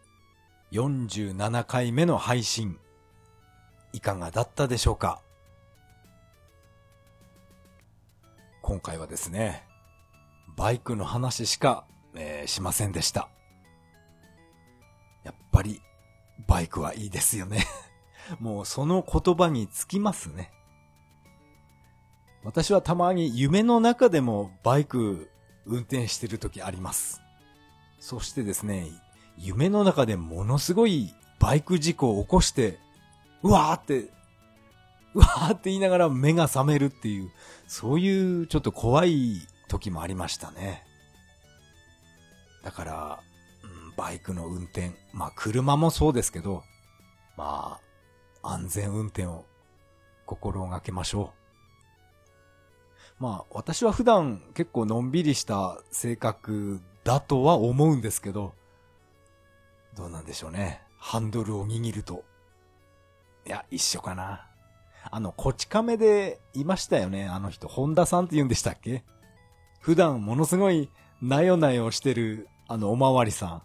[0.71, 2.79] 47回目の配信
[3.93, 5.21] いかがだったでしょうか？
[8.63, 9.65] 今回はですね、
[10.57, 13.29] バイクの話しか、えー、しませんでした。
[15.25, 15.83] やっぱり
[16.49, 17.67] バイクはいいですよね
[18.41, 20.51] もうその言葉につきますね。
[22.45, 25.31] 私はたまに夢の中でもバイク
[25.65, 27.21] 運転してる時あります。
[28.01, 28.89] そしてですね、
[29.39, 32.79] 夢の中でものすごいバイク事故を起こして、
[33.43, 34.11] うわーって
[35.15, 37.31] うわーって言いながら目が覚めるっていう、
[37.67, 40.85] そういうちょっと怖い時もありましたね。
[42.65, 43.21] だから、
[43.63, 46.63] うん、バイクの運転、まあ車もそうですけど、
[47.37, 47.92] まあ、
[48.43, 49.45] 安全運転を
[50.27, 51.33] 心がけましょ
[53.21, 53.23] う。
[53.23, 58.55] まあ、私は普段結構のんびりした性格だとは思うんですけど、
[59.95, 60.83] どうなんでしょうね。
[60.99, 62.25] ハンドルを握ると。
[63.47, 64.47] いや、一緒かな。
[65.11, 67.27] あの、こち亀でいましたよね。
[67.27, 69.05] あの人、本田さんって言うんでしたっけ？
[69.81, 73.63] 普段ものすごいなよなよしてる、あの、おまわりさん。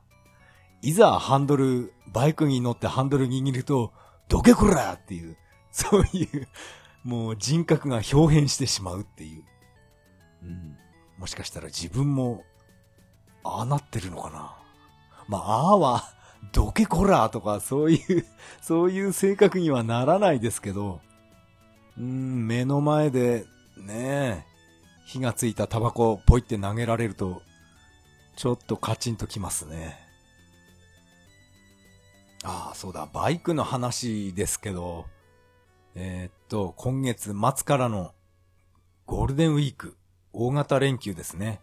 [0.81, 3.93] いざハンドル、バイクに乗ってハンドル握ると、
[4.27, 5.37] どけこらっていう、
[5.71, 6.47] そういう、
[7.03, 9.43] もう人格が表変してしまうっていう。
[10.43, 10.77] うん。
[11.17, 12.43] もしかしたら自分も、
[13.43, 14.55] ああなってるのかな。
[15.27, 16.03] まあ、ああは、
[16.51, 18.25] どけこらとか、そういう、
[18.61, 21.01] そういう性格にはならないですけど、
[21.97, 23.45] うん、目の前で、
[23.77, 24.45] ねえ、
[25.05, 27.41] 火がついたタバコをポイって投げられると、
[28.35, 30.07] ちょっとカチンときますね。
[32.43, 35.06] ああ、そうだ、バイクの話ですけど、
[35.95, 38.13] えー、っと、今月末からの
[39.06, 39.97] ゴールデンウィーク、
[40.34, 41.62] 大型連休ですね。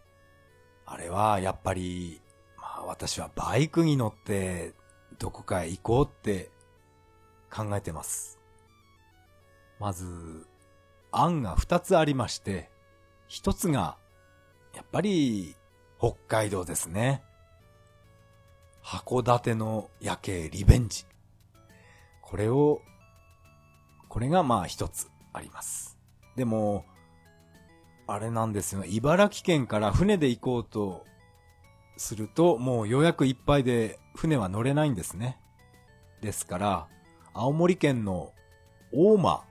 [0.86, 2.20] あれはやっぱり、
[2.56, 4.74] まあ私はバイクに乗って
[5.18, 6.50] どこかへ行こうって
[7.50, 8.40] 考えてます。
[9.78, 10.46] まず、
[11.12, 12.70] 案が二つありまして、
[13.28, 13.96] 一つが、
[14.74, 15.54] やっぱり、
[15.98, 17.22] 北海道ですね。
[18.84, 21.06] 函館の夜景リベンジ。
[22.20, 22.82] これを、
[24.10, 25.96] これがまあ一つあります。
[26.36, 26.84] でも、
[28.06, 28.84] あれなんですよ。
[28.84, 31.06] 茨城県から船で行こうと
[31.96, 35.40] すると、もう予約いっぱいで船は乗れないんですね。
[36.20, 36.88] ですから、
[37.32, 38.32] 青森県の
[38.92, 39.44] 大間、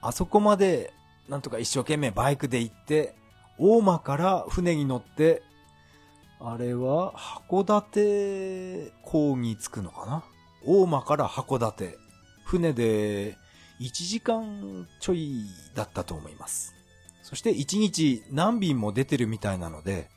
[0.00, 0.94] あそこまで
[1.28, 3.14] なんとか一生懸命バイクで行って、
[3.58, 5.42] 大間から船に乗って、
[6.42, 10.24] あれは函館港に着くのかな？
[10.64, 11.98] 大間から函館。
[12.44, 13.36] 船で
[13.80, 16.74] 1時間ちょいだったと思います。
[17.22, 20.08] そして1日何便も出てるみたいなので、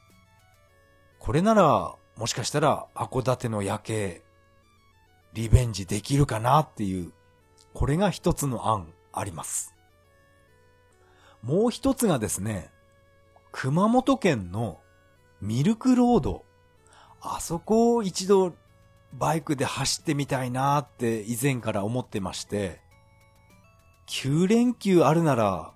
[1.19, 4.23] これならもしかしたら函館の夜景、
[5.33, 7.11] リベンジできるかなっていう、
[7.73, 9.75] これが一つの案あります。
[11.41, 12.71] もう一つがですね、
[13.51, 14.79] 熊本県の
[15.43, 16.45] ミルクロード。
[17.19, 18.53] あそこを一度
[19.11, 22.79] バイクで走ってみたいなって以前から思ってまして、
[24.07, 25.73] 9連休あるなら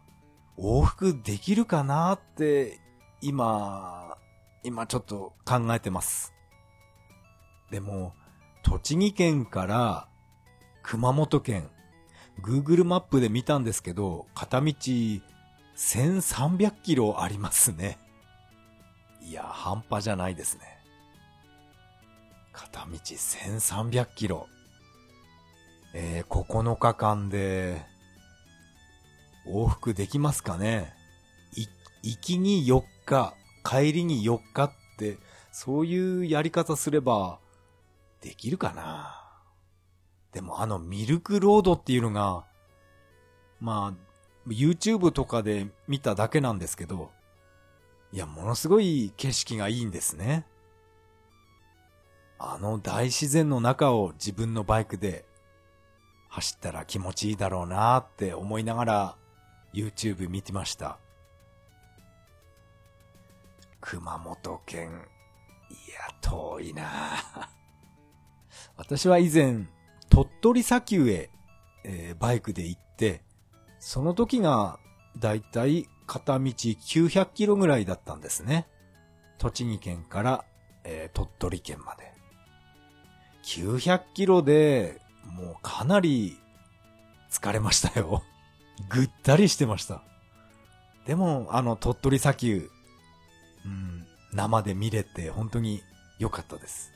[0.58, 2.80] 往復できるかなって
[3.22, 4.18] 今、
[4.64, 6.34] 今ちょっと考えてます。
[7.70, 8.14] でも、
[8.64, 10.08] 栃木県から
[10.82, 11.70] 熊本県、
[12.42, 14.68] Google マップで見たんですけど、片道
[15.76, 18.00] 1300キロありますね。
[19.28, 20.62] いや、半端じゃないですね。
[22.54, 24.48] 片道1300キロ。
[25.94, 27.82] えー、9日間で、
[29.46, 30.94] 往復できますかね、
[32.04, 33.34] 行きに4日、
[33.66, 35.18] 帰りに4日って、
[35.52, 37.40] そういうやり方すれば、
[38.22, 39.26] できるかな
[40.32, 42.46] でもあのミルクロードっていうのが、
[43.60, 47.12] まあ、YouTube とかで見ただけなんですけど、
[48.12, 50.46] いや、ものすごい景色がいいんですね。
[52.40, 55.26] あの大自然の中を自分のバイクで
[56.30, 59.16] 走ったら気持ちいいだろうなって思いながら
[59.74, 61.00] YouTube 見てました。
[63.82, 64.90] 熊本県、
[65.70, 66.90] いや、遠いな
[68.76, 69.68] 私は以前、
[70.10, 71.30] 鳥取砂丘へ、
[71.84, 73.24] えー、バイクで行って、
[73.80, 74.80] その時が、
[75.20, 78.68] だいたい片道900キロぐらいだったんですね。
[79.38, 80.46] 栃木県から、
[80.84, 82.12] えー、鳥取県まで。
[83.44, 86.38] 900キロで、もうかなり
[87.30, 88.24] 疲れましたよ。
[88.90, 90.04] ぐったりしてました。
[91.06, 92.70] でも、あの、鳥取砂丘、
[93.66, 95.82] うん、生で見れて本当に
[96.20, 96.92] 良かったです。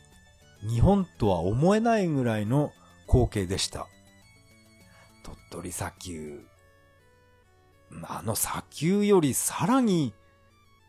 [0.68, 2.72] 日本とは思えないぐらいの
[3.08, 3.88] 光景でした。
[5.24, 6.46] 鳥取砂丘、
[8.04, 10.14] あの砂丘よりさらに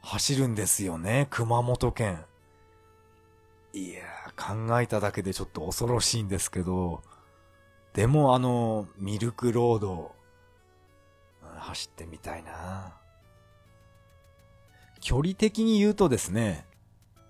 [0.03, 2.25] 走るんですよね、熊本県。
[3.73, 7.03] いやー、考えただけでちょっと恐ろしいんですけど、
[7.95, 10.15] でもあの、ミルクロード、
[11.59, 12.95] 走ってみたいな。
[15.01, 16.67] 距離的に言うとですね、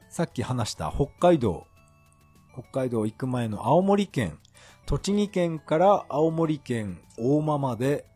[0.08, 1.66] さっき話した北海道、
[2.52, 4.38] 北海道行く前の青森県、
[4.86, 8.06] 栃木県から青森県大間まで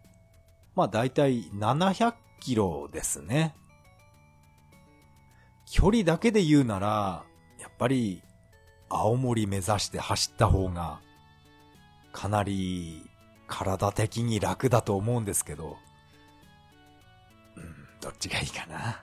[0.77, 3.57] まあだいたい700キロですね。
[5.64, 7.24] 距離だけで言うなら、
[7.59, 8.22] やっぱり
[8.89, 11.01] 青森目指して走った方が
[12.12, 13.03] かなり
[13.49, 15.77] 体的に楽だと思うんですけど、
[17.57, 17.64] うん、
[18.01, 19.03] どっちがいいかな。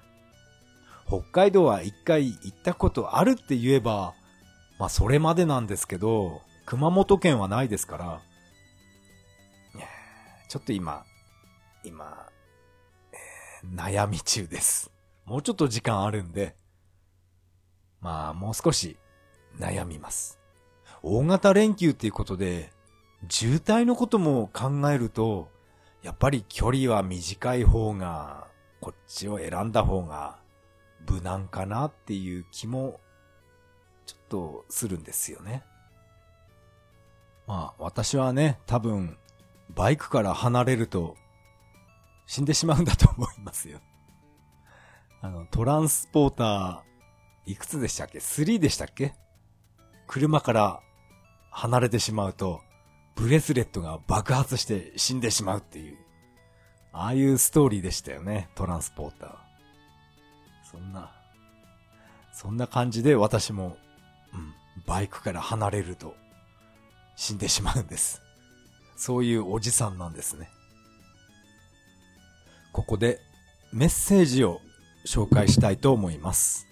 [1.07, 4.13] 北海道は一回行ったことあるって言えば、
[4.79, 8.21] まあそれまでなんですけど、熊本県はないですから、
[10.47, 11.03] ちょっと今、
[11.83, 12.29] 今、
[13.11, 14.91] えー、悩み中です。
[15.25, 16.55] もうちょっと時間あるんで、
[18.01, 18.97] まあもう少し
[19.57, 20.39] 悩みます。
[21.01, 22.71] 大型連休っていうことで、
[23.29, 25.49] 渋滞のことも考えると、
[26.01, 28.47] やっぱり距離は短い方が、
[28.81, 30.37] こっちを選んだ方が
[31.09, 32.99] 無難かなっていう気も、
[34.05, 35.63] ちょっとするんですよね。
[37.47, 39.17] まあ私はね、多分、
[39.69, 41.15] バイクから離れると
[42.25, 43.79] 死んでしまうんだと思いますよ。
[45.21, 49.13] あの、トランスポーター、いくつでしたっけ ?3 でしたっけ？
[50.07, 50.79] 車から
[51.51, 52.61] 離れてしまうと、
[53.15, 55.97] ブレスレットが爆発して死んでしまうっていう、
[56.91, 59.35] ああいうストーリーでしたよね、トランスポーター。
[60.71, 61.11] そんな、
[62.33, 63.77] そんな感じで私も、
[64.33, 64.53] うん、
[64.85, 66.15] バイクから離れると
[67.15, 68.21] 死んでしまうんです。
[68.95, 70.49] そういうおじさんなんですね。
[72.73, 73.21] ここで
[73.71, 74.59] メッセージを
[75.05, 76.67] 紹介したいと思います。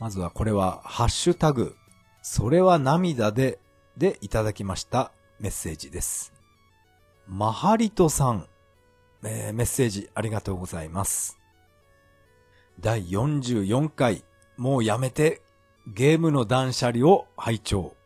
[0.00, 1.76] まずはこれはハッシュタグ、
[2.22, 3.58] それは涙で
[3.96, 6.32] でいただきましたメッセージです。
[7.26, 8.46] マハリトさん、
[9.24, 11.38] えー、メッセージありがとうございます。
[12.80, 14.24] 第44回、
[14.56, 15.42] もうやめて、
[15.86, 17.96] ゲームの断捨離を拝聴。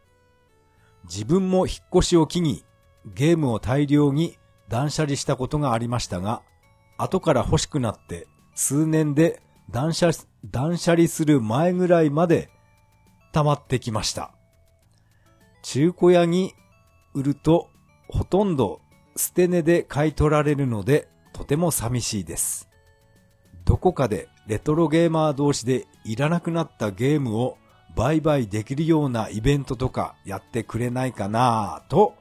[1.04, 2.64] 自分も引っ越しを機に、
[3.04, 6.42] ゲームを大量に断捨離したことがありましたが、
[6.98, 10.10] 後から欲しくなって数年で断捨
[10.44, 12.50] 断捨離する前ぐらいまで
[13.32, 14.32] 溜まってきました。
[15.62, 16.54] 中古屋に
[17.14, 17.68] 売ると
[18.08, 18.80] ほとんど
[19.16, 22.68] 捨て値で買い取られるのでとても寂しいです。
[23.64, 27.58] どこかでレトロゲーマー同士でいらなくなったゲームを
[27.96, 32.14] 売買できるようなイベントとかやってくれないかなぁと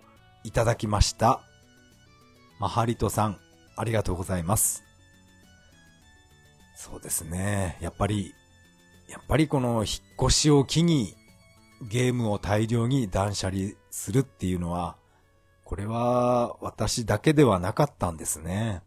[0.44, 1.42] いただきました。
[2.60, 3.38] マハリトさん、
[3.76, 4.84] ありがとうございます。
[6.76, 7.78] そうですね。
[7.82, 8.34] やっぱり、
[9.08, 11.16] やっぱりこの引っ越しを機に
[11.82, 14.98] ゲームを大量に断捨離するっていうのは、
[15.64, 18.82] これは私だけではなかったんですね。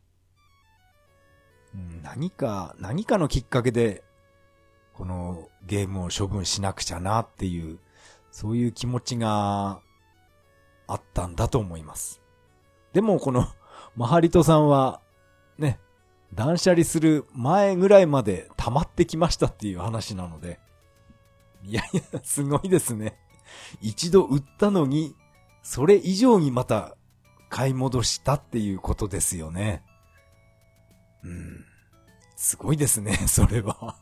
[2.02, 4.04] 何か、何かのきっかけで、
[4.94, 7.78] このゲームを処分しなくちゃなっていう、
[8.30, 9.80] そういう気持ちが
[10.86, 12.20] あったんだと思います。
[12.92, 13.48] でもこの
[13.98, 15.00] マハリトさんは、
[15.58, 15.80] ね、
[16.32, 20.60] 断捨離する前ぐらいまで溜まってきましたっていう話なので、
[21.64, 23.18] いやいや、すごいですね。
[23.80, 25.16] 一度売ったのに、
[25.64, 26.96] それ以上にまた
[27.48, 29.82] 買い戻したっていうことですよね。
[31.24, 31.64] うん。
[32.36, 33.96] すごいですね、 それは。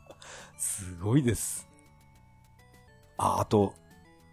[0.59, 1.67] すごいです。
[3.17, 3.73] あ、あと、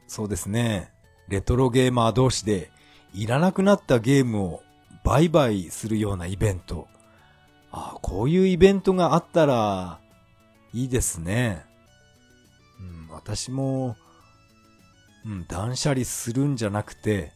[0.08, 0.92] そうですね。
[1.30, 2.70] レトロゲーマー同士で
[3.14, 4.63] いらなくなったゲームを
[5.04, 6.88] 売買するようなイベント。
[7.72, 10.00] ああ、こういうイベントがあったら
[10.74, 11.66] いいですね。
[12.80, 13.96] うん、私も、
[15.26, 17.32] うん、断捨離するんじゃなくて、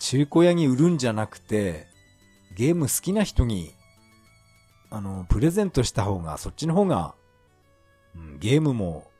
[0.00, 1.86] 中古屋に売るんじゃなくて、
[2.56, 3.74] ゲーム好きな人に、
[4.90, 7.14] あの、プレゼントした方が、そっちの方が、
[8.14, 9.10] うん、ゲームも、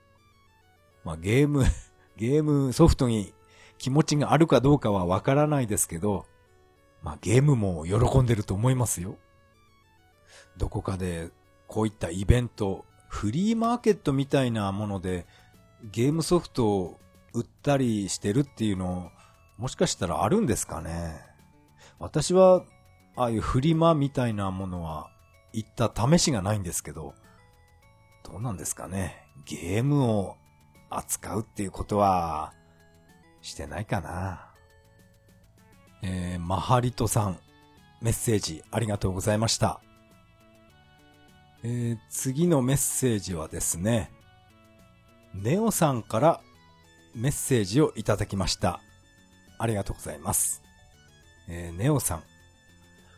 [1.05, 1.65] まあ、ゲーム
[2.17, 3.33] ゲームソフトに
[3.79, 6.27] 気持ちがあるかどうかはわからないですけど、
[7.03, 9.17] まあゲームも喜んでると思いますよ。
[10.57, 11.31] どこかで
[11.67, 15.27] こういったイベント、フリーマーケットみたいなもので
[15.91, 17.01] ゲームソフトを
[17.33, 19.11] 売ったりしてるっていうの
[19.57, 21.21] もしかしたらあるんですかね。
[21.99, 22.65] 私は
[23.17, 25.11] ああいうフリマみたいなものは
[25.53, 27.15] 行った試しがないんですけど、
[28.25, 29.27] どうなんですかね。
[29.45, 30.37] ゲームを
[30.89, 32.53] 扱うっていうことは
[33.43, 34.50] してないかな。
[36.03, 37.39] えー、マハリトさん、
[38.01, 39.81] メッセージありがとうございました。
[41.63, 44.11] えー、次のメッセージはですね、
[45.35, 46.41] ネオさんから
[47.15, 48.81] メッセージをいただきました。
[49.59, 50.63] ありがとうございます。
[51.49, 52.23] えー、ネオさん、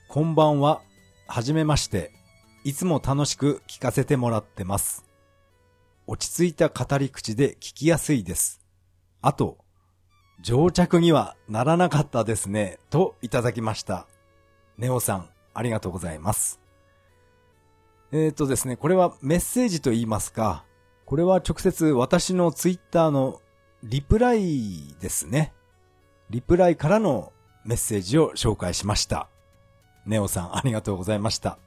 [0.08, 0.82] こんばんは、
[1.28, 2.12] はじめまして、
[2.64, 5.04] いつも楽しく聞かせてもらってます。
[6.08, 8.60] 落ち着いた語り口で聞きやすいです。
[9.20, 9.61] あと、
[10.40, 14.06] 上着にはならなかったですね、といただきました。
[14.78, 16.60] ネオさん、ありがとうございます。
[18.10, 20.64] えっ、ー、とですね、これはメッセージと言いますか、
[21.04, 23.40] これは直接私のツイッターの
[23.82, 25.52] リプライですね。
[26.30, 27.32] リプライからの
[27.64, 29.28] メッセージを紹介しました。
[30.06, 31.58] ネオさんありがとうございました。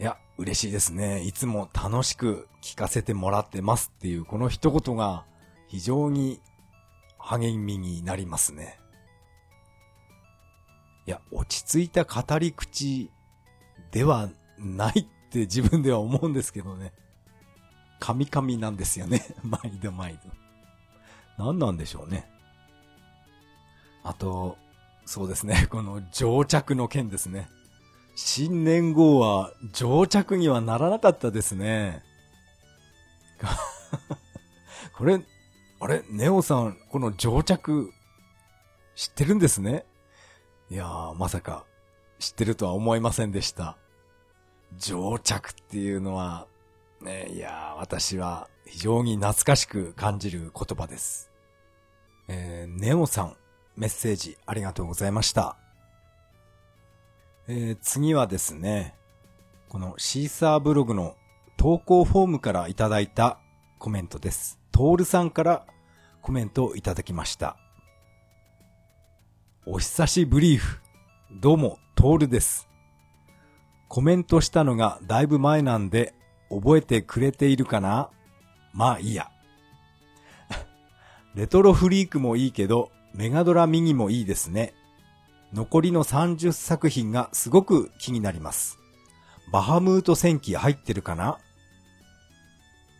[0.00, 1.22] いや、嬉しいですね。
[1.22, 5.24] いつも楽しく聞かせてもらってますっていうこの一言が
[5.68, 6.40] 非常に
[7.24, 8.78] 励みになりますね。
[11.06, 13.10] いや、落ち着いた語り口
[13.90, 16.92] ではないって自分では思うんですけどね。
[17.98, 19.24] カミカミなんですよね。
[19.42, 20.30] 毎度毎度。
[21.38, 22.30] 何なんでしょうね。
[24.02, 24.58] あと、
[25.06, 25.66] そうですね。
[25.72, 27.48] この定着の件ですね。
[28.16, 32.02] 新年号は定着にはならなかったですね。
[34.94, 35.20] これ、
[35.84, 36.02] あれ？
[36.08, 37.92] ネオさん、この定着、
[38.94, 39.84] 知ってるんですね？
[40.70, 41.66] いやー、まさか、
[42.18, 43.76] 知ってるとは思いませんでした。
[44.78, 46.46] 定着っていうのは、
[47.02, 51.30] ね、いやー、私は非常に懐かしく感じる言葉です。
[52.28, 53.36] えー、ネオさん、
[53.76, 55.58] メッセージありがとうございました。
[57.46, 58.94] えー、次はですね、
[59.68, 61.14] このシーサーブログの
[61.58, 63.38] 投稿フォームからいただいた
[63.78, 64.58] コメントです。
[64.72, 65.66] トールさんから
[66.24, 67.58] コメントをいただきました。
[69.66, 70.80] お久しぶりーフ。
[71.30, 72.66] どうも、トールです。
[73.88, 76.14] コメントしたのがだいぶ前なんで、
[76.48, 78.08] 覚えてくれているかな？
[78.72, 79.28] まあいいや。
[81.36, 84.72] レトロフリークもいいけど、メガドラミニもいいですね。
[85.52, 88.78] 残りの30作品がすごく気になります。
[89.52, 91.36] バハムート戦記入ってるかな？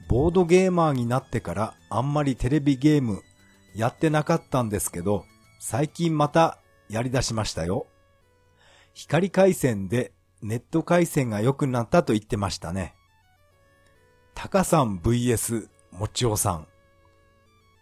[0.08, 3.22] ボードゲーマーになってからあんまりテレビゲーム
[3.74, 5.24] やってなかったんですけど、
[5.58, 7.86] 最近またやり出しましたよ。
[8.92, 12.94] 光回線でネット回線が良くなったと言ってましたね。
[14.34, 16.66] タカさん VS もちおさん。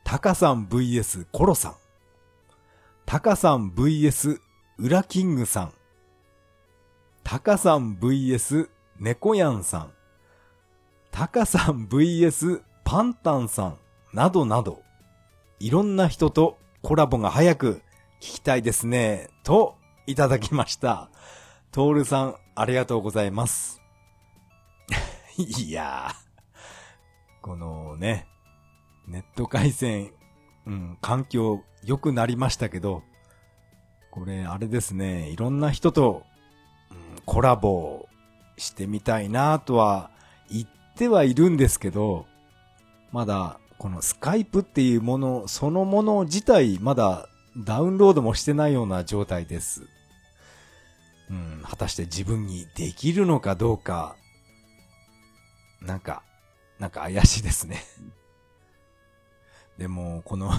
[0.05, 1.75] タカさん VS コロさん。
[3.05, 4.39] タカさん VS
[4.79, 5.73] ウラキングさん。
[7.25, 8.69] タカさん VS
[8.99, 9.93] ネコヤンさん。
[11.13, 13.79] タカさん VS パンタンさん。
[14.15, 14.83] などなど、
[15.61, 17.83] いろんな人とコラボが早く
[18.21, 19.29] 聞きたいですね。
[19.45, 21.11] と、いただきました。
[21.71, 23.81] トールさん、ありがとうございます。
[25.37, 28.27] いやー、このね、
[29.07, 30.13] ネット回線、
[30.67, 33.03] うん、環境良くなりましたけど、
[34.11, 36.25] これ、あれですね、いろんな人と、
[36.91, 38.09] うん、コラボ
[38.57, 40.11] してみたいなとは
[40.51, 40.69] 言っ
[41.03, 42.27] てはいるんですけど、
[43.11, 49.83] まだ、このスカイプっていうもの、そのもの自体、まだダウンロードもしてないような状態です。
[51.29, 54.15] うん、果たして自分にできるのかどうか、
[55.81, 56.23] なんか、
[56.79, 57.83] なんか怪しいですね。
[59.79, 60.53] でも、この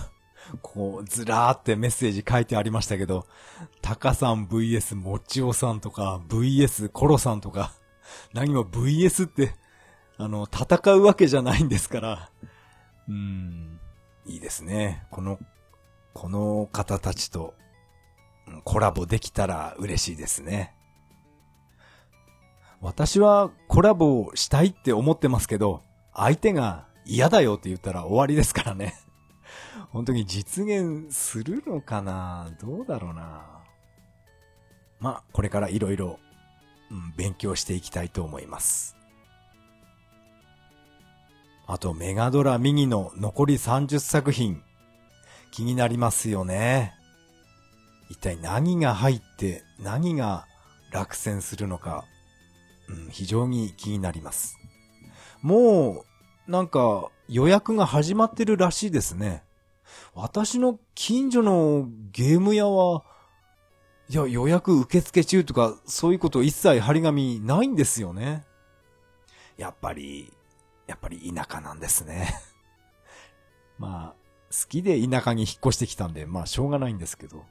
[0.62, 3.28] こう、ずらーってメッセージ書いてありましたけど、
[3.82, 7.72] タカさん VS もちおさんとか、VS コロさんとか、
[8.34, 9.56] 何も VS って、
[10.18, 12.30] あの、戦うわけじゃないんですから、
[13.08, 13.80] うん、
[14.26, 15.06] いいですね。
[15.12, 15.40] この、
[16.14, 17.56] この方たちと
[18.64, 20.76] コラボできたら嬉しいですね。
[22.82, 25.82] 私はコラボしたいって思ってますけど、
[26.14, 28.94] 相手が嫌だよって言ったら終わりですからね。
[29.90, 32.52] 本当に実現するのかな？
[32.62, 33.64] どうだろうな？
[35.00, 36.20] まあ、これからいろいろ、
[37.18, 38.96] 勉強していきたいと思います。
[41.66, 44.62] あと、メガドラミニの残り30作品、
[45.52, 46.94] 気になりますよね。
[48.10, 50.46] 一体何が入って何が
[50.92, 52.06] 落選するのか、
[52.90, 54.58] うん、非常に気になります。
[55.42, 56.06] も
[56.48, 59.44] う、なんか予約が始まってるらしいですね。
[60.14, 63.04] 私の近所のゲーム屋は、
[64.10, 68.44] いや、予約受付中とか、そういうこと一切張り紙ないんですよね。
[69.58, 70.32] やっぱり、
[70.88, 72.34] やっぱり田舎なんですね。
[73.80, 77.46] まあ、好きで田舎に引っ越してきたんで、まあしょうがないんですけど。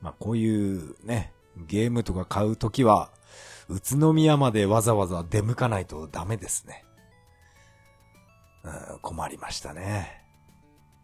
[0.00, 3.10] まあこういうね、ゲームとか買うときは、
[3.68, 6.84] 宇都宮までわざわざ出向かないとダメですね。
[8.62, 10.24] うん、困りましたね。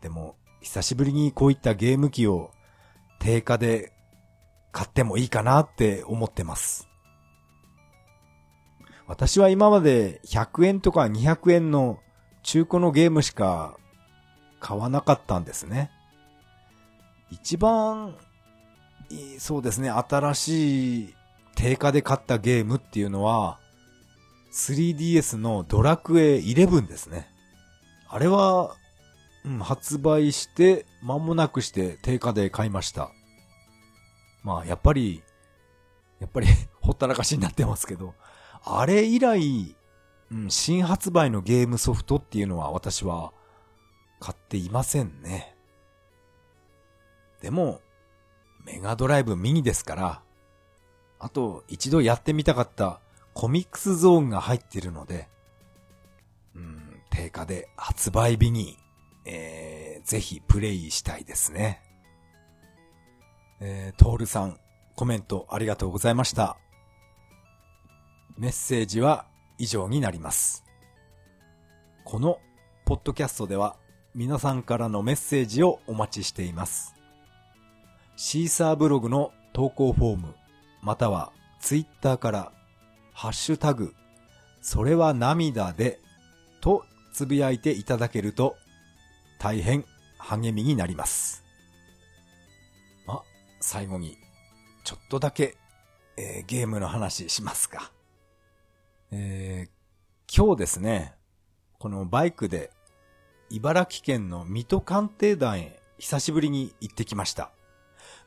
[0.00, 2.52] でも、久しぶりにこういったゲーム機を
[3.18, 3.92] 定価で
[4.72, 6.88] 買ってもいいかなって思ってます。
[9.12, 11.98] 私は今まで100円とか200円の
[12.42, 13.76] 中古のゲームしか
[14.58, 15.90] 買わなかったんですね。
[17.30, 18.16] 一番、
[19.38, 21.14] そうですね、新しい
[21.56, 23.60] 定価で買ったゲームっていうのは、
[24.54, 27.28] 3DS のドラクエ11ですね。
[28.08, 28.74] あれは、
[29.44, 33.10] うん、発売して間もなくして定価で買いました。
[34.42, 35.22] まあ、やっぱり、
[36.18, 36.46] やっぱり
[36.80, 38.14] ほったらかしになってますけど、
[38.64, 39.76] あれ以来、
[40.30, 43.32] うん、新発売のゲームソフトっていうのは私は
[44.20, 45.56] 買っていませんね。
[47.40, 47.80] でも、
[48.64, 50.22] メガドライブミニですから、
[51.18, 53.00] あと一度やってみたかった
[53.34, 55.28] コミックスゾーンが入ってるので、
[56.54, 58.78] うん、定価で発売日に、
[59.24, 61.82] えー、ぜひプレイしたいですね。
[63.60, 64.58] えー、トールさん、
[64.94, 66.58] コメントありがとうございました。
[68.36, 69.26] メッセージは
[69.58, 70.64] 以上になります。
[72.04, 72.38] この
[72.84, 73.76] ポッドキャストでは
[74.14, 76.94] 皆さんからのメッセージをお待ちしています。
[78.16, 80.34] シーサーブログの投稿フォーム、
[80.82, 82.52] またはツイッターから
[83.12, 83.94] ハッシュタグ、
[84.60, 86.00] それは涙で
[86.60, 88.56] とつぶやいていただけると
[89.38, 89.84] 大変
[90.18, 91.44] 励みになります。
[93.06, 93.22] ま、
[93.60, 94.16] 最後に
[94.84, 95.56] ちょっとだけ、
[96.16, 97.92] えー、ゲームの話しますか。
[99.14, 101.12] えー、今日ですね、
[101.78, 102.70] このバイクで
[103.50, 107.52] 茨城県の水戸鑑定団へ久しぶりに行ってきました。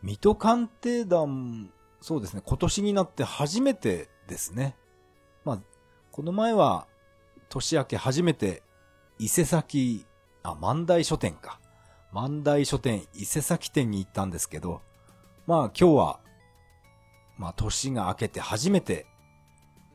[0.03, 1.71] 水戸鑑定団、
[2.01, 4.75] そうですね、今年になって初めてですね。
[5.43, 5.59] まあ、
[6.11, 6.85] この前は
[7.49, 8.61] 年明け初めて
[9.17, 10.05] 伊勢崎、
[10.43, 11.59] あ、万代書店か。
[12.11, 14.83] 万代書店伊勢崎店に行ったんですけど、
[15.47, 16.19] まあ今日は、
[17.39, 19.07] まあ年が明けて初めて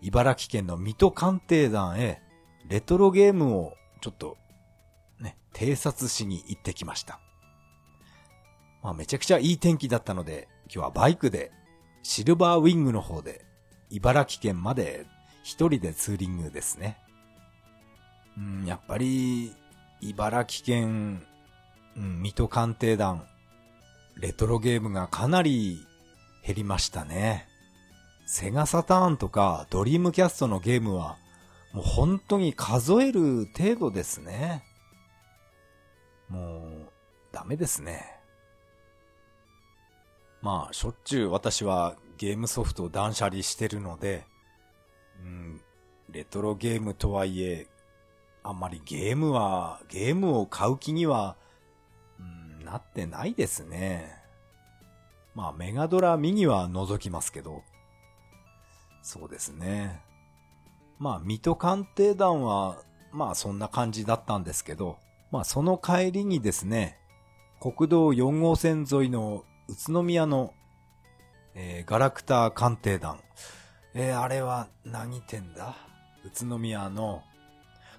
[0.03, 2.23] 茨城県の水戸鑑定団へ
[2.69, 4.37] レトロゲームをちょっと
[5.21, 7.21] ね、偵察しに行ってきました。
[8.83, 11.53] まあめちゃくちゃいい天気だったので、今日はバイクで
[12.03, 13.45] シルバーウィングの方で
[13.91, 15.07] 茨城県まで
[15.43, 16.99] 一人でツーリングですね。
[18.39, 19.55] うん、やっぱり
[20.01, 21.23] 茨城県、
[21.97, 23.27] うん、水戸鑑定団、
[24.17, 25.85] レトロゲームがかなり
[26.47, 27.50] 減りましたね。
[28.33, 31.19] セガサターンとかドリームキャストのゲームは
[31.73, 34.63] もう本当に数える程度ですね。
[36.29, 36.93] もう、
[37.33, 38.21] ダメですね。
[40.43, 44.25] まあ、しょっちゅう私はゲームソフトを断捨離してるので、
[45.19, 45.61] うん、
[46.09, 47.67] レトロゲームとはいえ、
[48.45, 51.35] あんまりゲームは、ゲームを買う気には、
[52.21, 54.23] うん、なってないですね。
[55.35, 57.65] まあ、メガドラミニは覗きますけど、
[59.03, 60.01] そうですね。
[60.99, 62.77] まあ、水戸鑑定団は、
[63.13, 64.99] まあそんな感じだったんですけど、
[65.31, 66.99] まあその帰りにですね、
[67.61, 70.55] 国道4号線沿いの宇都宮の、
[71.55, 73.21] えー、ガラクタ鑑定団。
[73.95, 75.77] えー、あれは何店だ？
[76.25, 77.23] 宇都宮の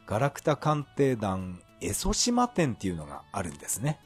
[0.06, 4.00] ガラクタ鑑定団江蘇島店っていうのがあるんですね。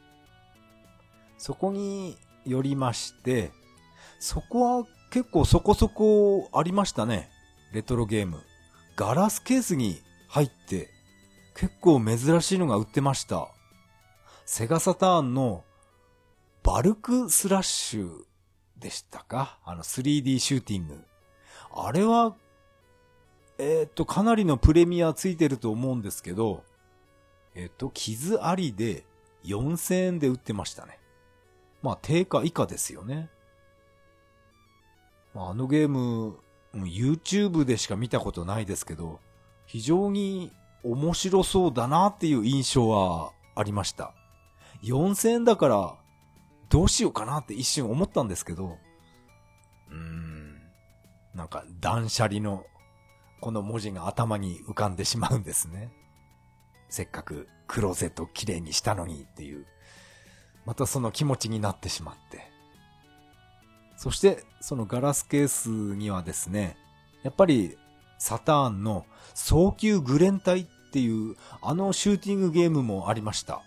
[1.37, 3.51] そこに寄りまして、
[4.19, 7.29] そこは結構そこそこありましたね。
[7.71, 8.41] レトロゲーム。
[8.97, 10.89] ガラスケースに入って
[11.55, 13.47] 結構珍しいのが売ってました。
[14.45, 15.63] セガサターンの
[16.63, 18.11] バルクスラッシュ
[18.77, 19.57] でしたか？
[19.63, 21.01] あの 3D シューティング。
[21.73, 22.35] あれは、
[23.57, 26.65] えー、っと、かなりのプレミアついてると思うんですけど、
[27.53, 29.05] えー、っと、傷ありで
[29.45, 30.99] 4000円で売ってましたね。
[31.81, 33.29] まあ、定価以下ですよね。
[35.35, 36.39] あのゲーム、
[36.73, 39.19] YouTube でしか見たことないですけど、
[39.65, 40.51] 非常に
[40.83, 44.13] 面白そうだなっていう印象はありました。
[44.83, 45.95] 4000円だから、
[46.69, 48.77] どうしようかなって一瞬思ったんですけど、
[49.89, 50.61] うーん、
[51.33, 52.65] なんか断捨離の
[53.41, 55.91] この文字が頭に浮かんでしまうんですね。
[56.89, 59.65] せっかくクローゼット綺麗にしたのにっていう、
[60.65, 62.54] またその気持ちになってしまって。
[64.05, 66.77] そして、そのガラスケースにはですね、
[67.23, 67.75] やっぱり
[68.19, 73.63] サターンの早急グレン隊っていうあのシューティングゲームもありました。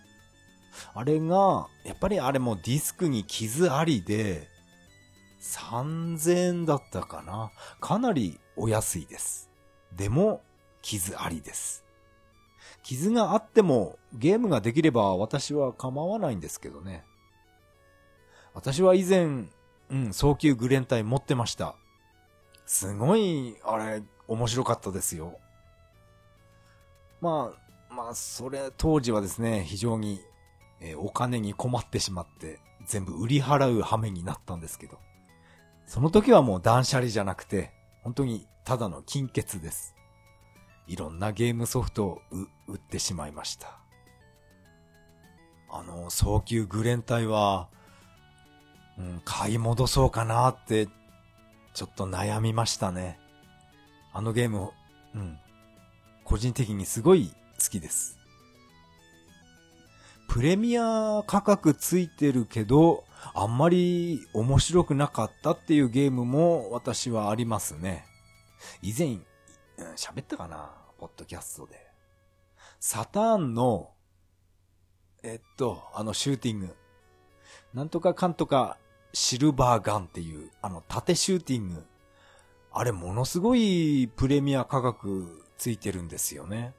[0.95, 4.47] あれが、やっぱりあれもディスクに傷ありで、
[5.41, 7.51] 3000円だったかな。
[7.81, 9.51] かなりお安いです。
[9.97, 10.41] でも、
[10.83, 11.85] 傷ありです。
[12.85, 17.05] 傷があってもゲームができれば私は構わないんですけどね。
[18.55, 19.49] 私は以前
[19.91, 21.77] うん、早急グレン隊持ってました。
[22.67, 25.39] すごい、あれ、面白かったですよ。
[27.21, 27.53] ま
[27.91, 30.21] あ、まあ、それ、当時はですね、非常に、
[30.81, 34.99] えー、お金に困ってしまって、全部売り払う羽目になったんですけど、
[35.87, 37.73] その時はもう断捨離じゃなくて、
[38.03, 39.95] 本当にただの金欠です。
[40.87, 42.23] いろんなゲームソフトを
[42.67, 43.79] 売ってしまいました。
[45.71, 47.69] あの、早急グレン隊は、
[48.99, 50.89] うん、買い戻そうかなって、
[51.75, 53.19] ちょっと悩みましたね。
[54.13, 54.71] あのゲーム、
[55.15, 55.39] うん、
[56.25, 57.33] 個人的にすごい
[57.63, 58.19] 好きです。
[60.29, 68.05] プレミア価格ついてるけど、あんまり面白くなかったっていうゲームも私はありますね。
[68.83, 69.19] 以前、
[69.97, 71.87] 喋、ったかなポッドキャストで。
[72.81, 73.91] サターンの、
[75.23, 76.77] えっと、あのシューティング。
[77.73, 78.77] なんとかかんとか
[79.13, 81.87] シルバーガンっていう、あの縦シューティング。
[82.71, 86.75] あれものすごいプレミア価格ついてるんですよね。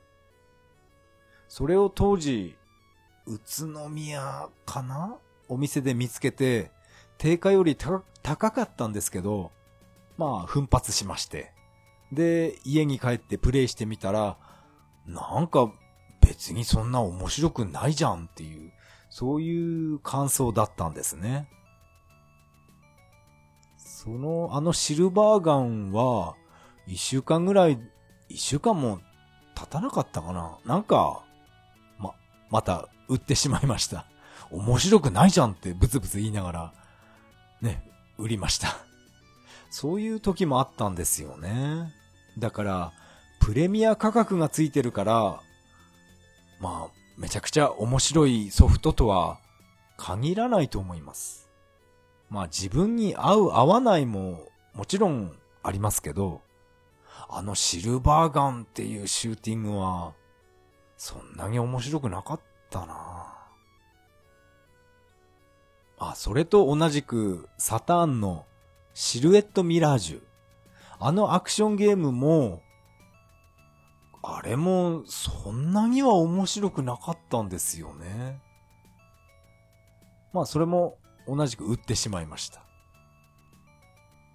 [1.48, 2.56] それを当時、
[3.26, 3.40] 宇
[3.74, 5.18] 都宮かな？
[5.48, 6.72] お店で見つけて、
[7.18, 8.04] 定価より高
[8.52, 9.52] かったんですけど、
[10.18, 11.54] まあ、奮発しまして。
[12.12, 14.38] で、家に帰ってプレイしてみたら、
[15.06, 15.72] なんか
[16.22, 18.72] 別にそんな面白くないじゃんっていう、
[19.10, 21.50] そういう感想だったんですね。
[24.02, 26.38] その、あのシルバーガンは、
[26.88, 27.78] 一週間ぐらい、
[28.30, 29.02] 一週間も
[29.56, 31.26] 経たなかったかななんか、
[31.98, 32.14] ま、
[32.50, 34.06] また売ってしまいました。
[34.52, 36.74] 面白くないじゃんってブツブツ言いながら、
[37.62, 37.84] ね、
[38.18, 38.70] 売りました。
[39.70, 41.92] そういう時もあったんですよね。
[42.38, 42.94] だから、
[43.42, 45.42] プレミア価格がついてるから、
[46.62, 49.40] まあ、めちゃくちゃ面白いソフトとは
[49.98, 51.49] 限らないと思います。
[52.30, 56.42] まあ自分に合う合わないももちろんありますけど、
[57.30, 60.14] あのシルバーガンっていうシューティングは、
[60.98, 63.36] そんなに面白くなかったな
[65.98, 68.46] あ、それと同じくサターンの
[68.94, 70.22] シルエットミラージュ。
[71.00, 72.62] あのアクションゲームも、
[74.22, 78.42] あれもそんなには面白くなかったんですよね。
[80.34, 80.98] まあそれも
[81.34, 82.62] 同じく売ってしまいました。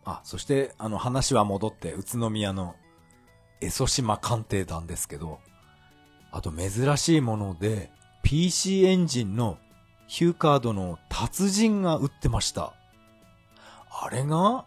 [0.04, 2.74] あ、そしてあの話は戻って宇都宮の
[3.60, 5.40] 江ソ島鑑定団ですけど、
[6.30, 7.90] あと珍しいもので
[8.22, 9.58] PC エンジンの
[10.06, 12.74] ヒューカードの達人が売ってました。
[13.90, 14.64] あれが、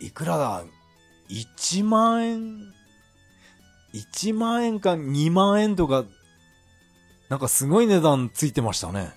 [0.00, 0.64] いくらだ
[1.28, 2.58] ?1 万円
[3.94, 6.04] ?1 万円か2万円とか、
[7.28, 9.12] なんかすごい値段ついてましたね。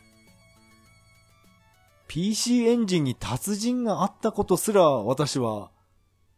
[2.09, 5.69] PC エンジンに達人があったことすら私は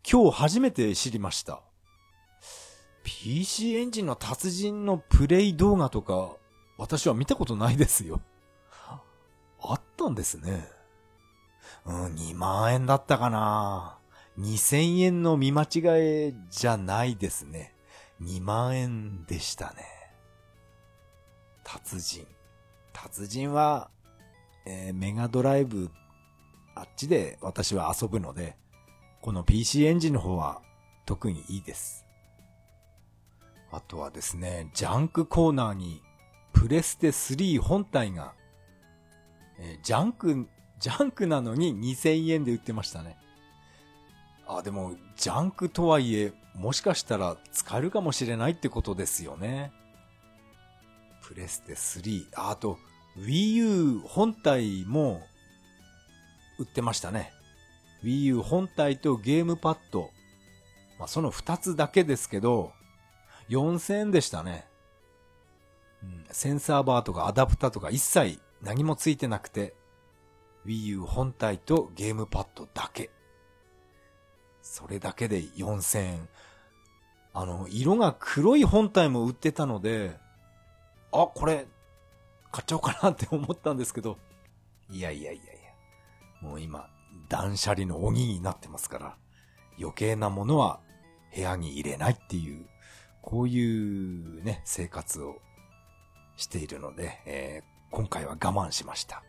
[0.05, 1.61] 今日初めて知りました。
[3.03, 6.35] PC エンジンの達人のプレイ動画とか
[6.77, 8.19] 私は見たことないですよ。
[9.61, 10.67] あったんですね。
[11.85, 13.97] うん、2万円だったかな。
[14.39, 17.73] 2000円の見間違えじゃないですね。
[18.21, 19.85] 2万円でしたね。
[21.63, 22.27] 達人。
[22.91, 23.89] 達人は、
[24.65, 25.89] えー、メガドライブ、
[26.75, 28.55] あっちで私は遊ぶので、
[29.21, 30.61] この PC エンジンの方は
[31.05, 32.05] 特にいいです。
[33.71, 36.01] あとはですね、ジャンクコーナーに
[36.53, 38.33] プレステ3本体が、
[39.59, 40.47] えー、ジャンク
[40.81, 43.15] ジャンクなのに2000円で売ってましたね。
[44.47, 49.71] あ、でも、ジャンクとはいえ、もしかしたら使えるかもしれないってことですよね。
[51.21, 52.79] プレステ3、ああと、
[53.17, 55.21] Wii U 本体も
[56.59, 57.31] 売ってましたね。
[58.03, 60.11] Wii U 本体とゲームパッド。
[60.97, 62.71] まあ、その2つだけですけど、
[63.49, 64.65] 4000円でしたね。
[66.03, 69.73] うん、センサーバーとかアダプターとか一切何もついてなくて、
[70.65, 73.09] Wii U 本体とゲームパッドだけ。
[74.61, 76.29] それだけで4000円。
[77.33, 80.17] あの、色が黒い本体も売ってたので、
[81.11, 81.65] あ、これ、
[82.51, 84.17] 買っちゃおうかなって思ったんですけど、
[84.89, 85.51] いやいやいやいや。
[86.41, 86.89] もう今、
[87.29, 89.15] 断捨離の鬼になってますから、
[89.79, 90.79] 余計なものは
[91.33, 92.65] 部屋に入れないっていう、
[93.21, 95.37] こういうね、生活を
[96.35, 99.23] しているので、えー、今回は我慢しました。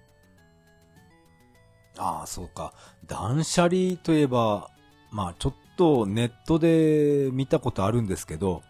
[1.99, 2.73] ああ、そうか。
[3.07, 4.71] 断捨離といえば、
[5.11, 8.63] まあちょっとネットで見たことあるんですけど、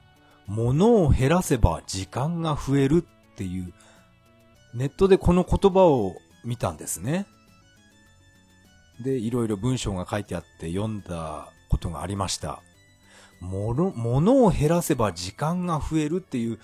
[0.46, 3.72] 物を減らせば時間が増えるっていう、
[4.74, 7.26] ネットでこの言葉を見たんですね。
[9.00, 12.62] で、いろいろ文章が書いてあって読んだことがありました。
[13.40, 16.58] 物、物を減らせば時間が増えるっていう、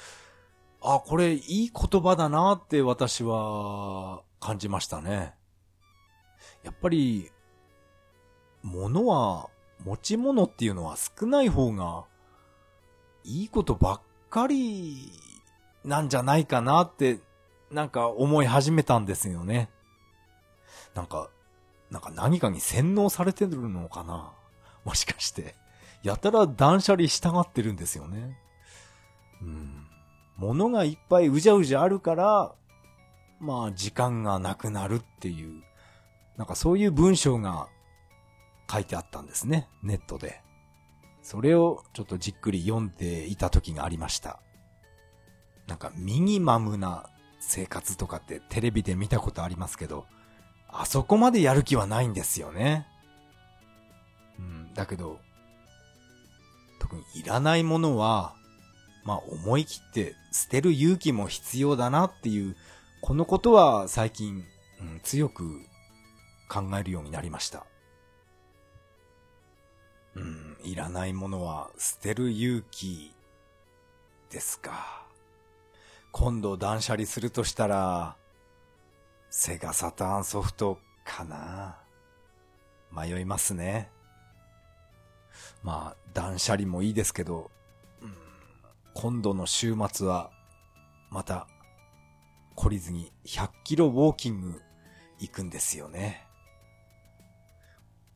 [0.80, 5.34] あ、これいい言葉だなって私は感じましたね。
[6.62, 7.30] やっぱり、
[8.62, 9.48] 物は、
[9.84, 12.04] 持ち物っていうのは少ない方が、
[13.24, 14.00] いいことばっ
[14.30, 15.12] かり
[15.84, 17.20] なんじゃないかなって、
[17.70, 19.68] なんか思い始めたんですよね。
[20.94, 21.30] なんか、
[21.90, 24.32] なんか何かに洗脳されてるのかな？
[24.84, 25.54] もしかして。
[26.02, 28.38] やたら断捨離したがってるんですよね。
[29.42, 29.86] うん。
[30.36, 32.54] 物がいっぱいうじゃうじゃあるから、
[33.40, 35.62] まあ時間がなくなるっていう、
[36.36, 37.68] なんかそういう文章が
[38.70, 40.40] 書いてあったんですね、ネットで。
[41.22, 44.40] それをちょっとじっくり読んでいた時がありました。
[45.66, 47.10] なんかミニマムな
[47.48, 50.06] 生活とかってテレビで見たことありますけど、
[50.68, 52.86] あそこまでやる気はないんですよね。
[54.38, 55.18] うん、だけど、
[56.78, 58.34] 特にいらないものは、
[59.04, 62.54] まあ思い切って捨てる勇気も必要だなっていう、
[63.00, 64.44] このことは最近、
[64.80, 65.62] うん、強く
[66.50, 67.64] 考えるようになりました。
[70.14, 73.14] うん、いらないものは捨てる勇気
[74.30, 75.07] ですか。
[76.18, 78.16] 今度断捨離するとしたら、
[79.30, 81.78] セガサターンソフトかな。
[82.90, 83.88] 迷いますね。
[85.62, 87.52] まあ、断捨離もいいですけど、
[88.02, 88.12] うん、
[88.94, 90.32] 今度の週末は、
[91.08, 91.46] また、
[92.56, 94.60] 懲りずに100キロウォーキング
[95.20, 96.26] 行くんですよね。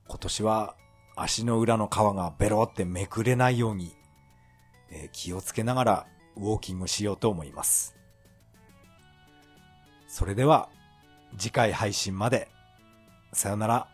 [0.08, 0.74] 今年は
[1.14, 3.94] 足の裏の皮がベロってめくれないように、
[4.90, 6.06] えー、気をつけながら
[6.36, 7.96] ウォーキングしようと思います。
[10.06, 10.68] それでは
[11.38, 12.48] 次回配信まで。
[13.32, 13.88] さよなら。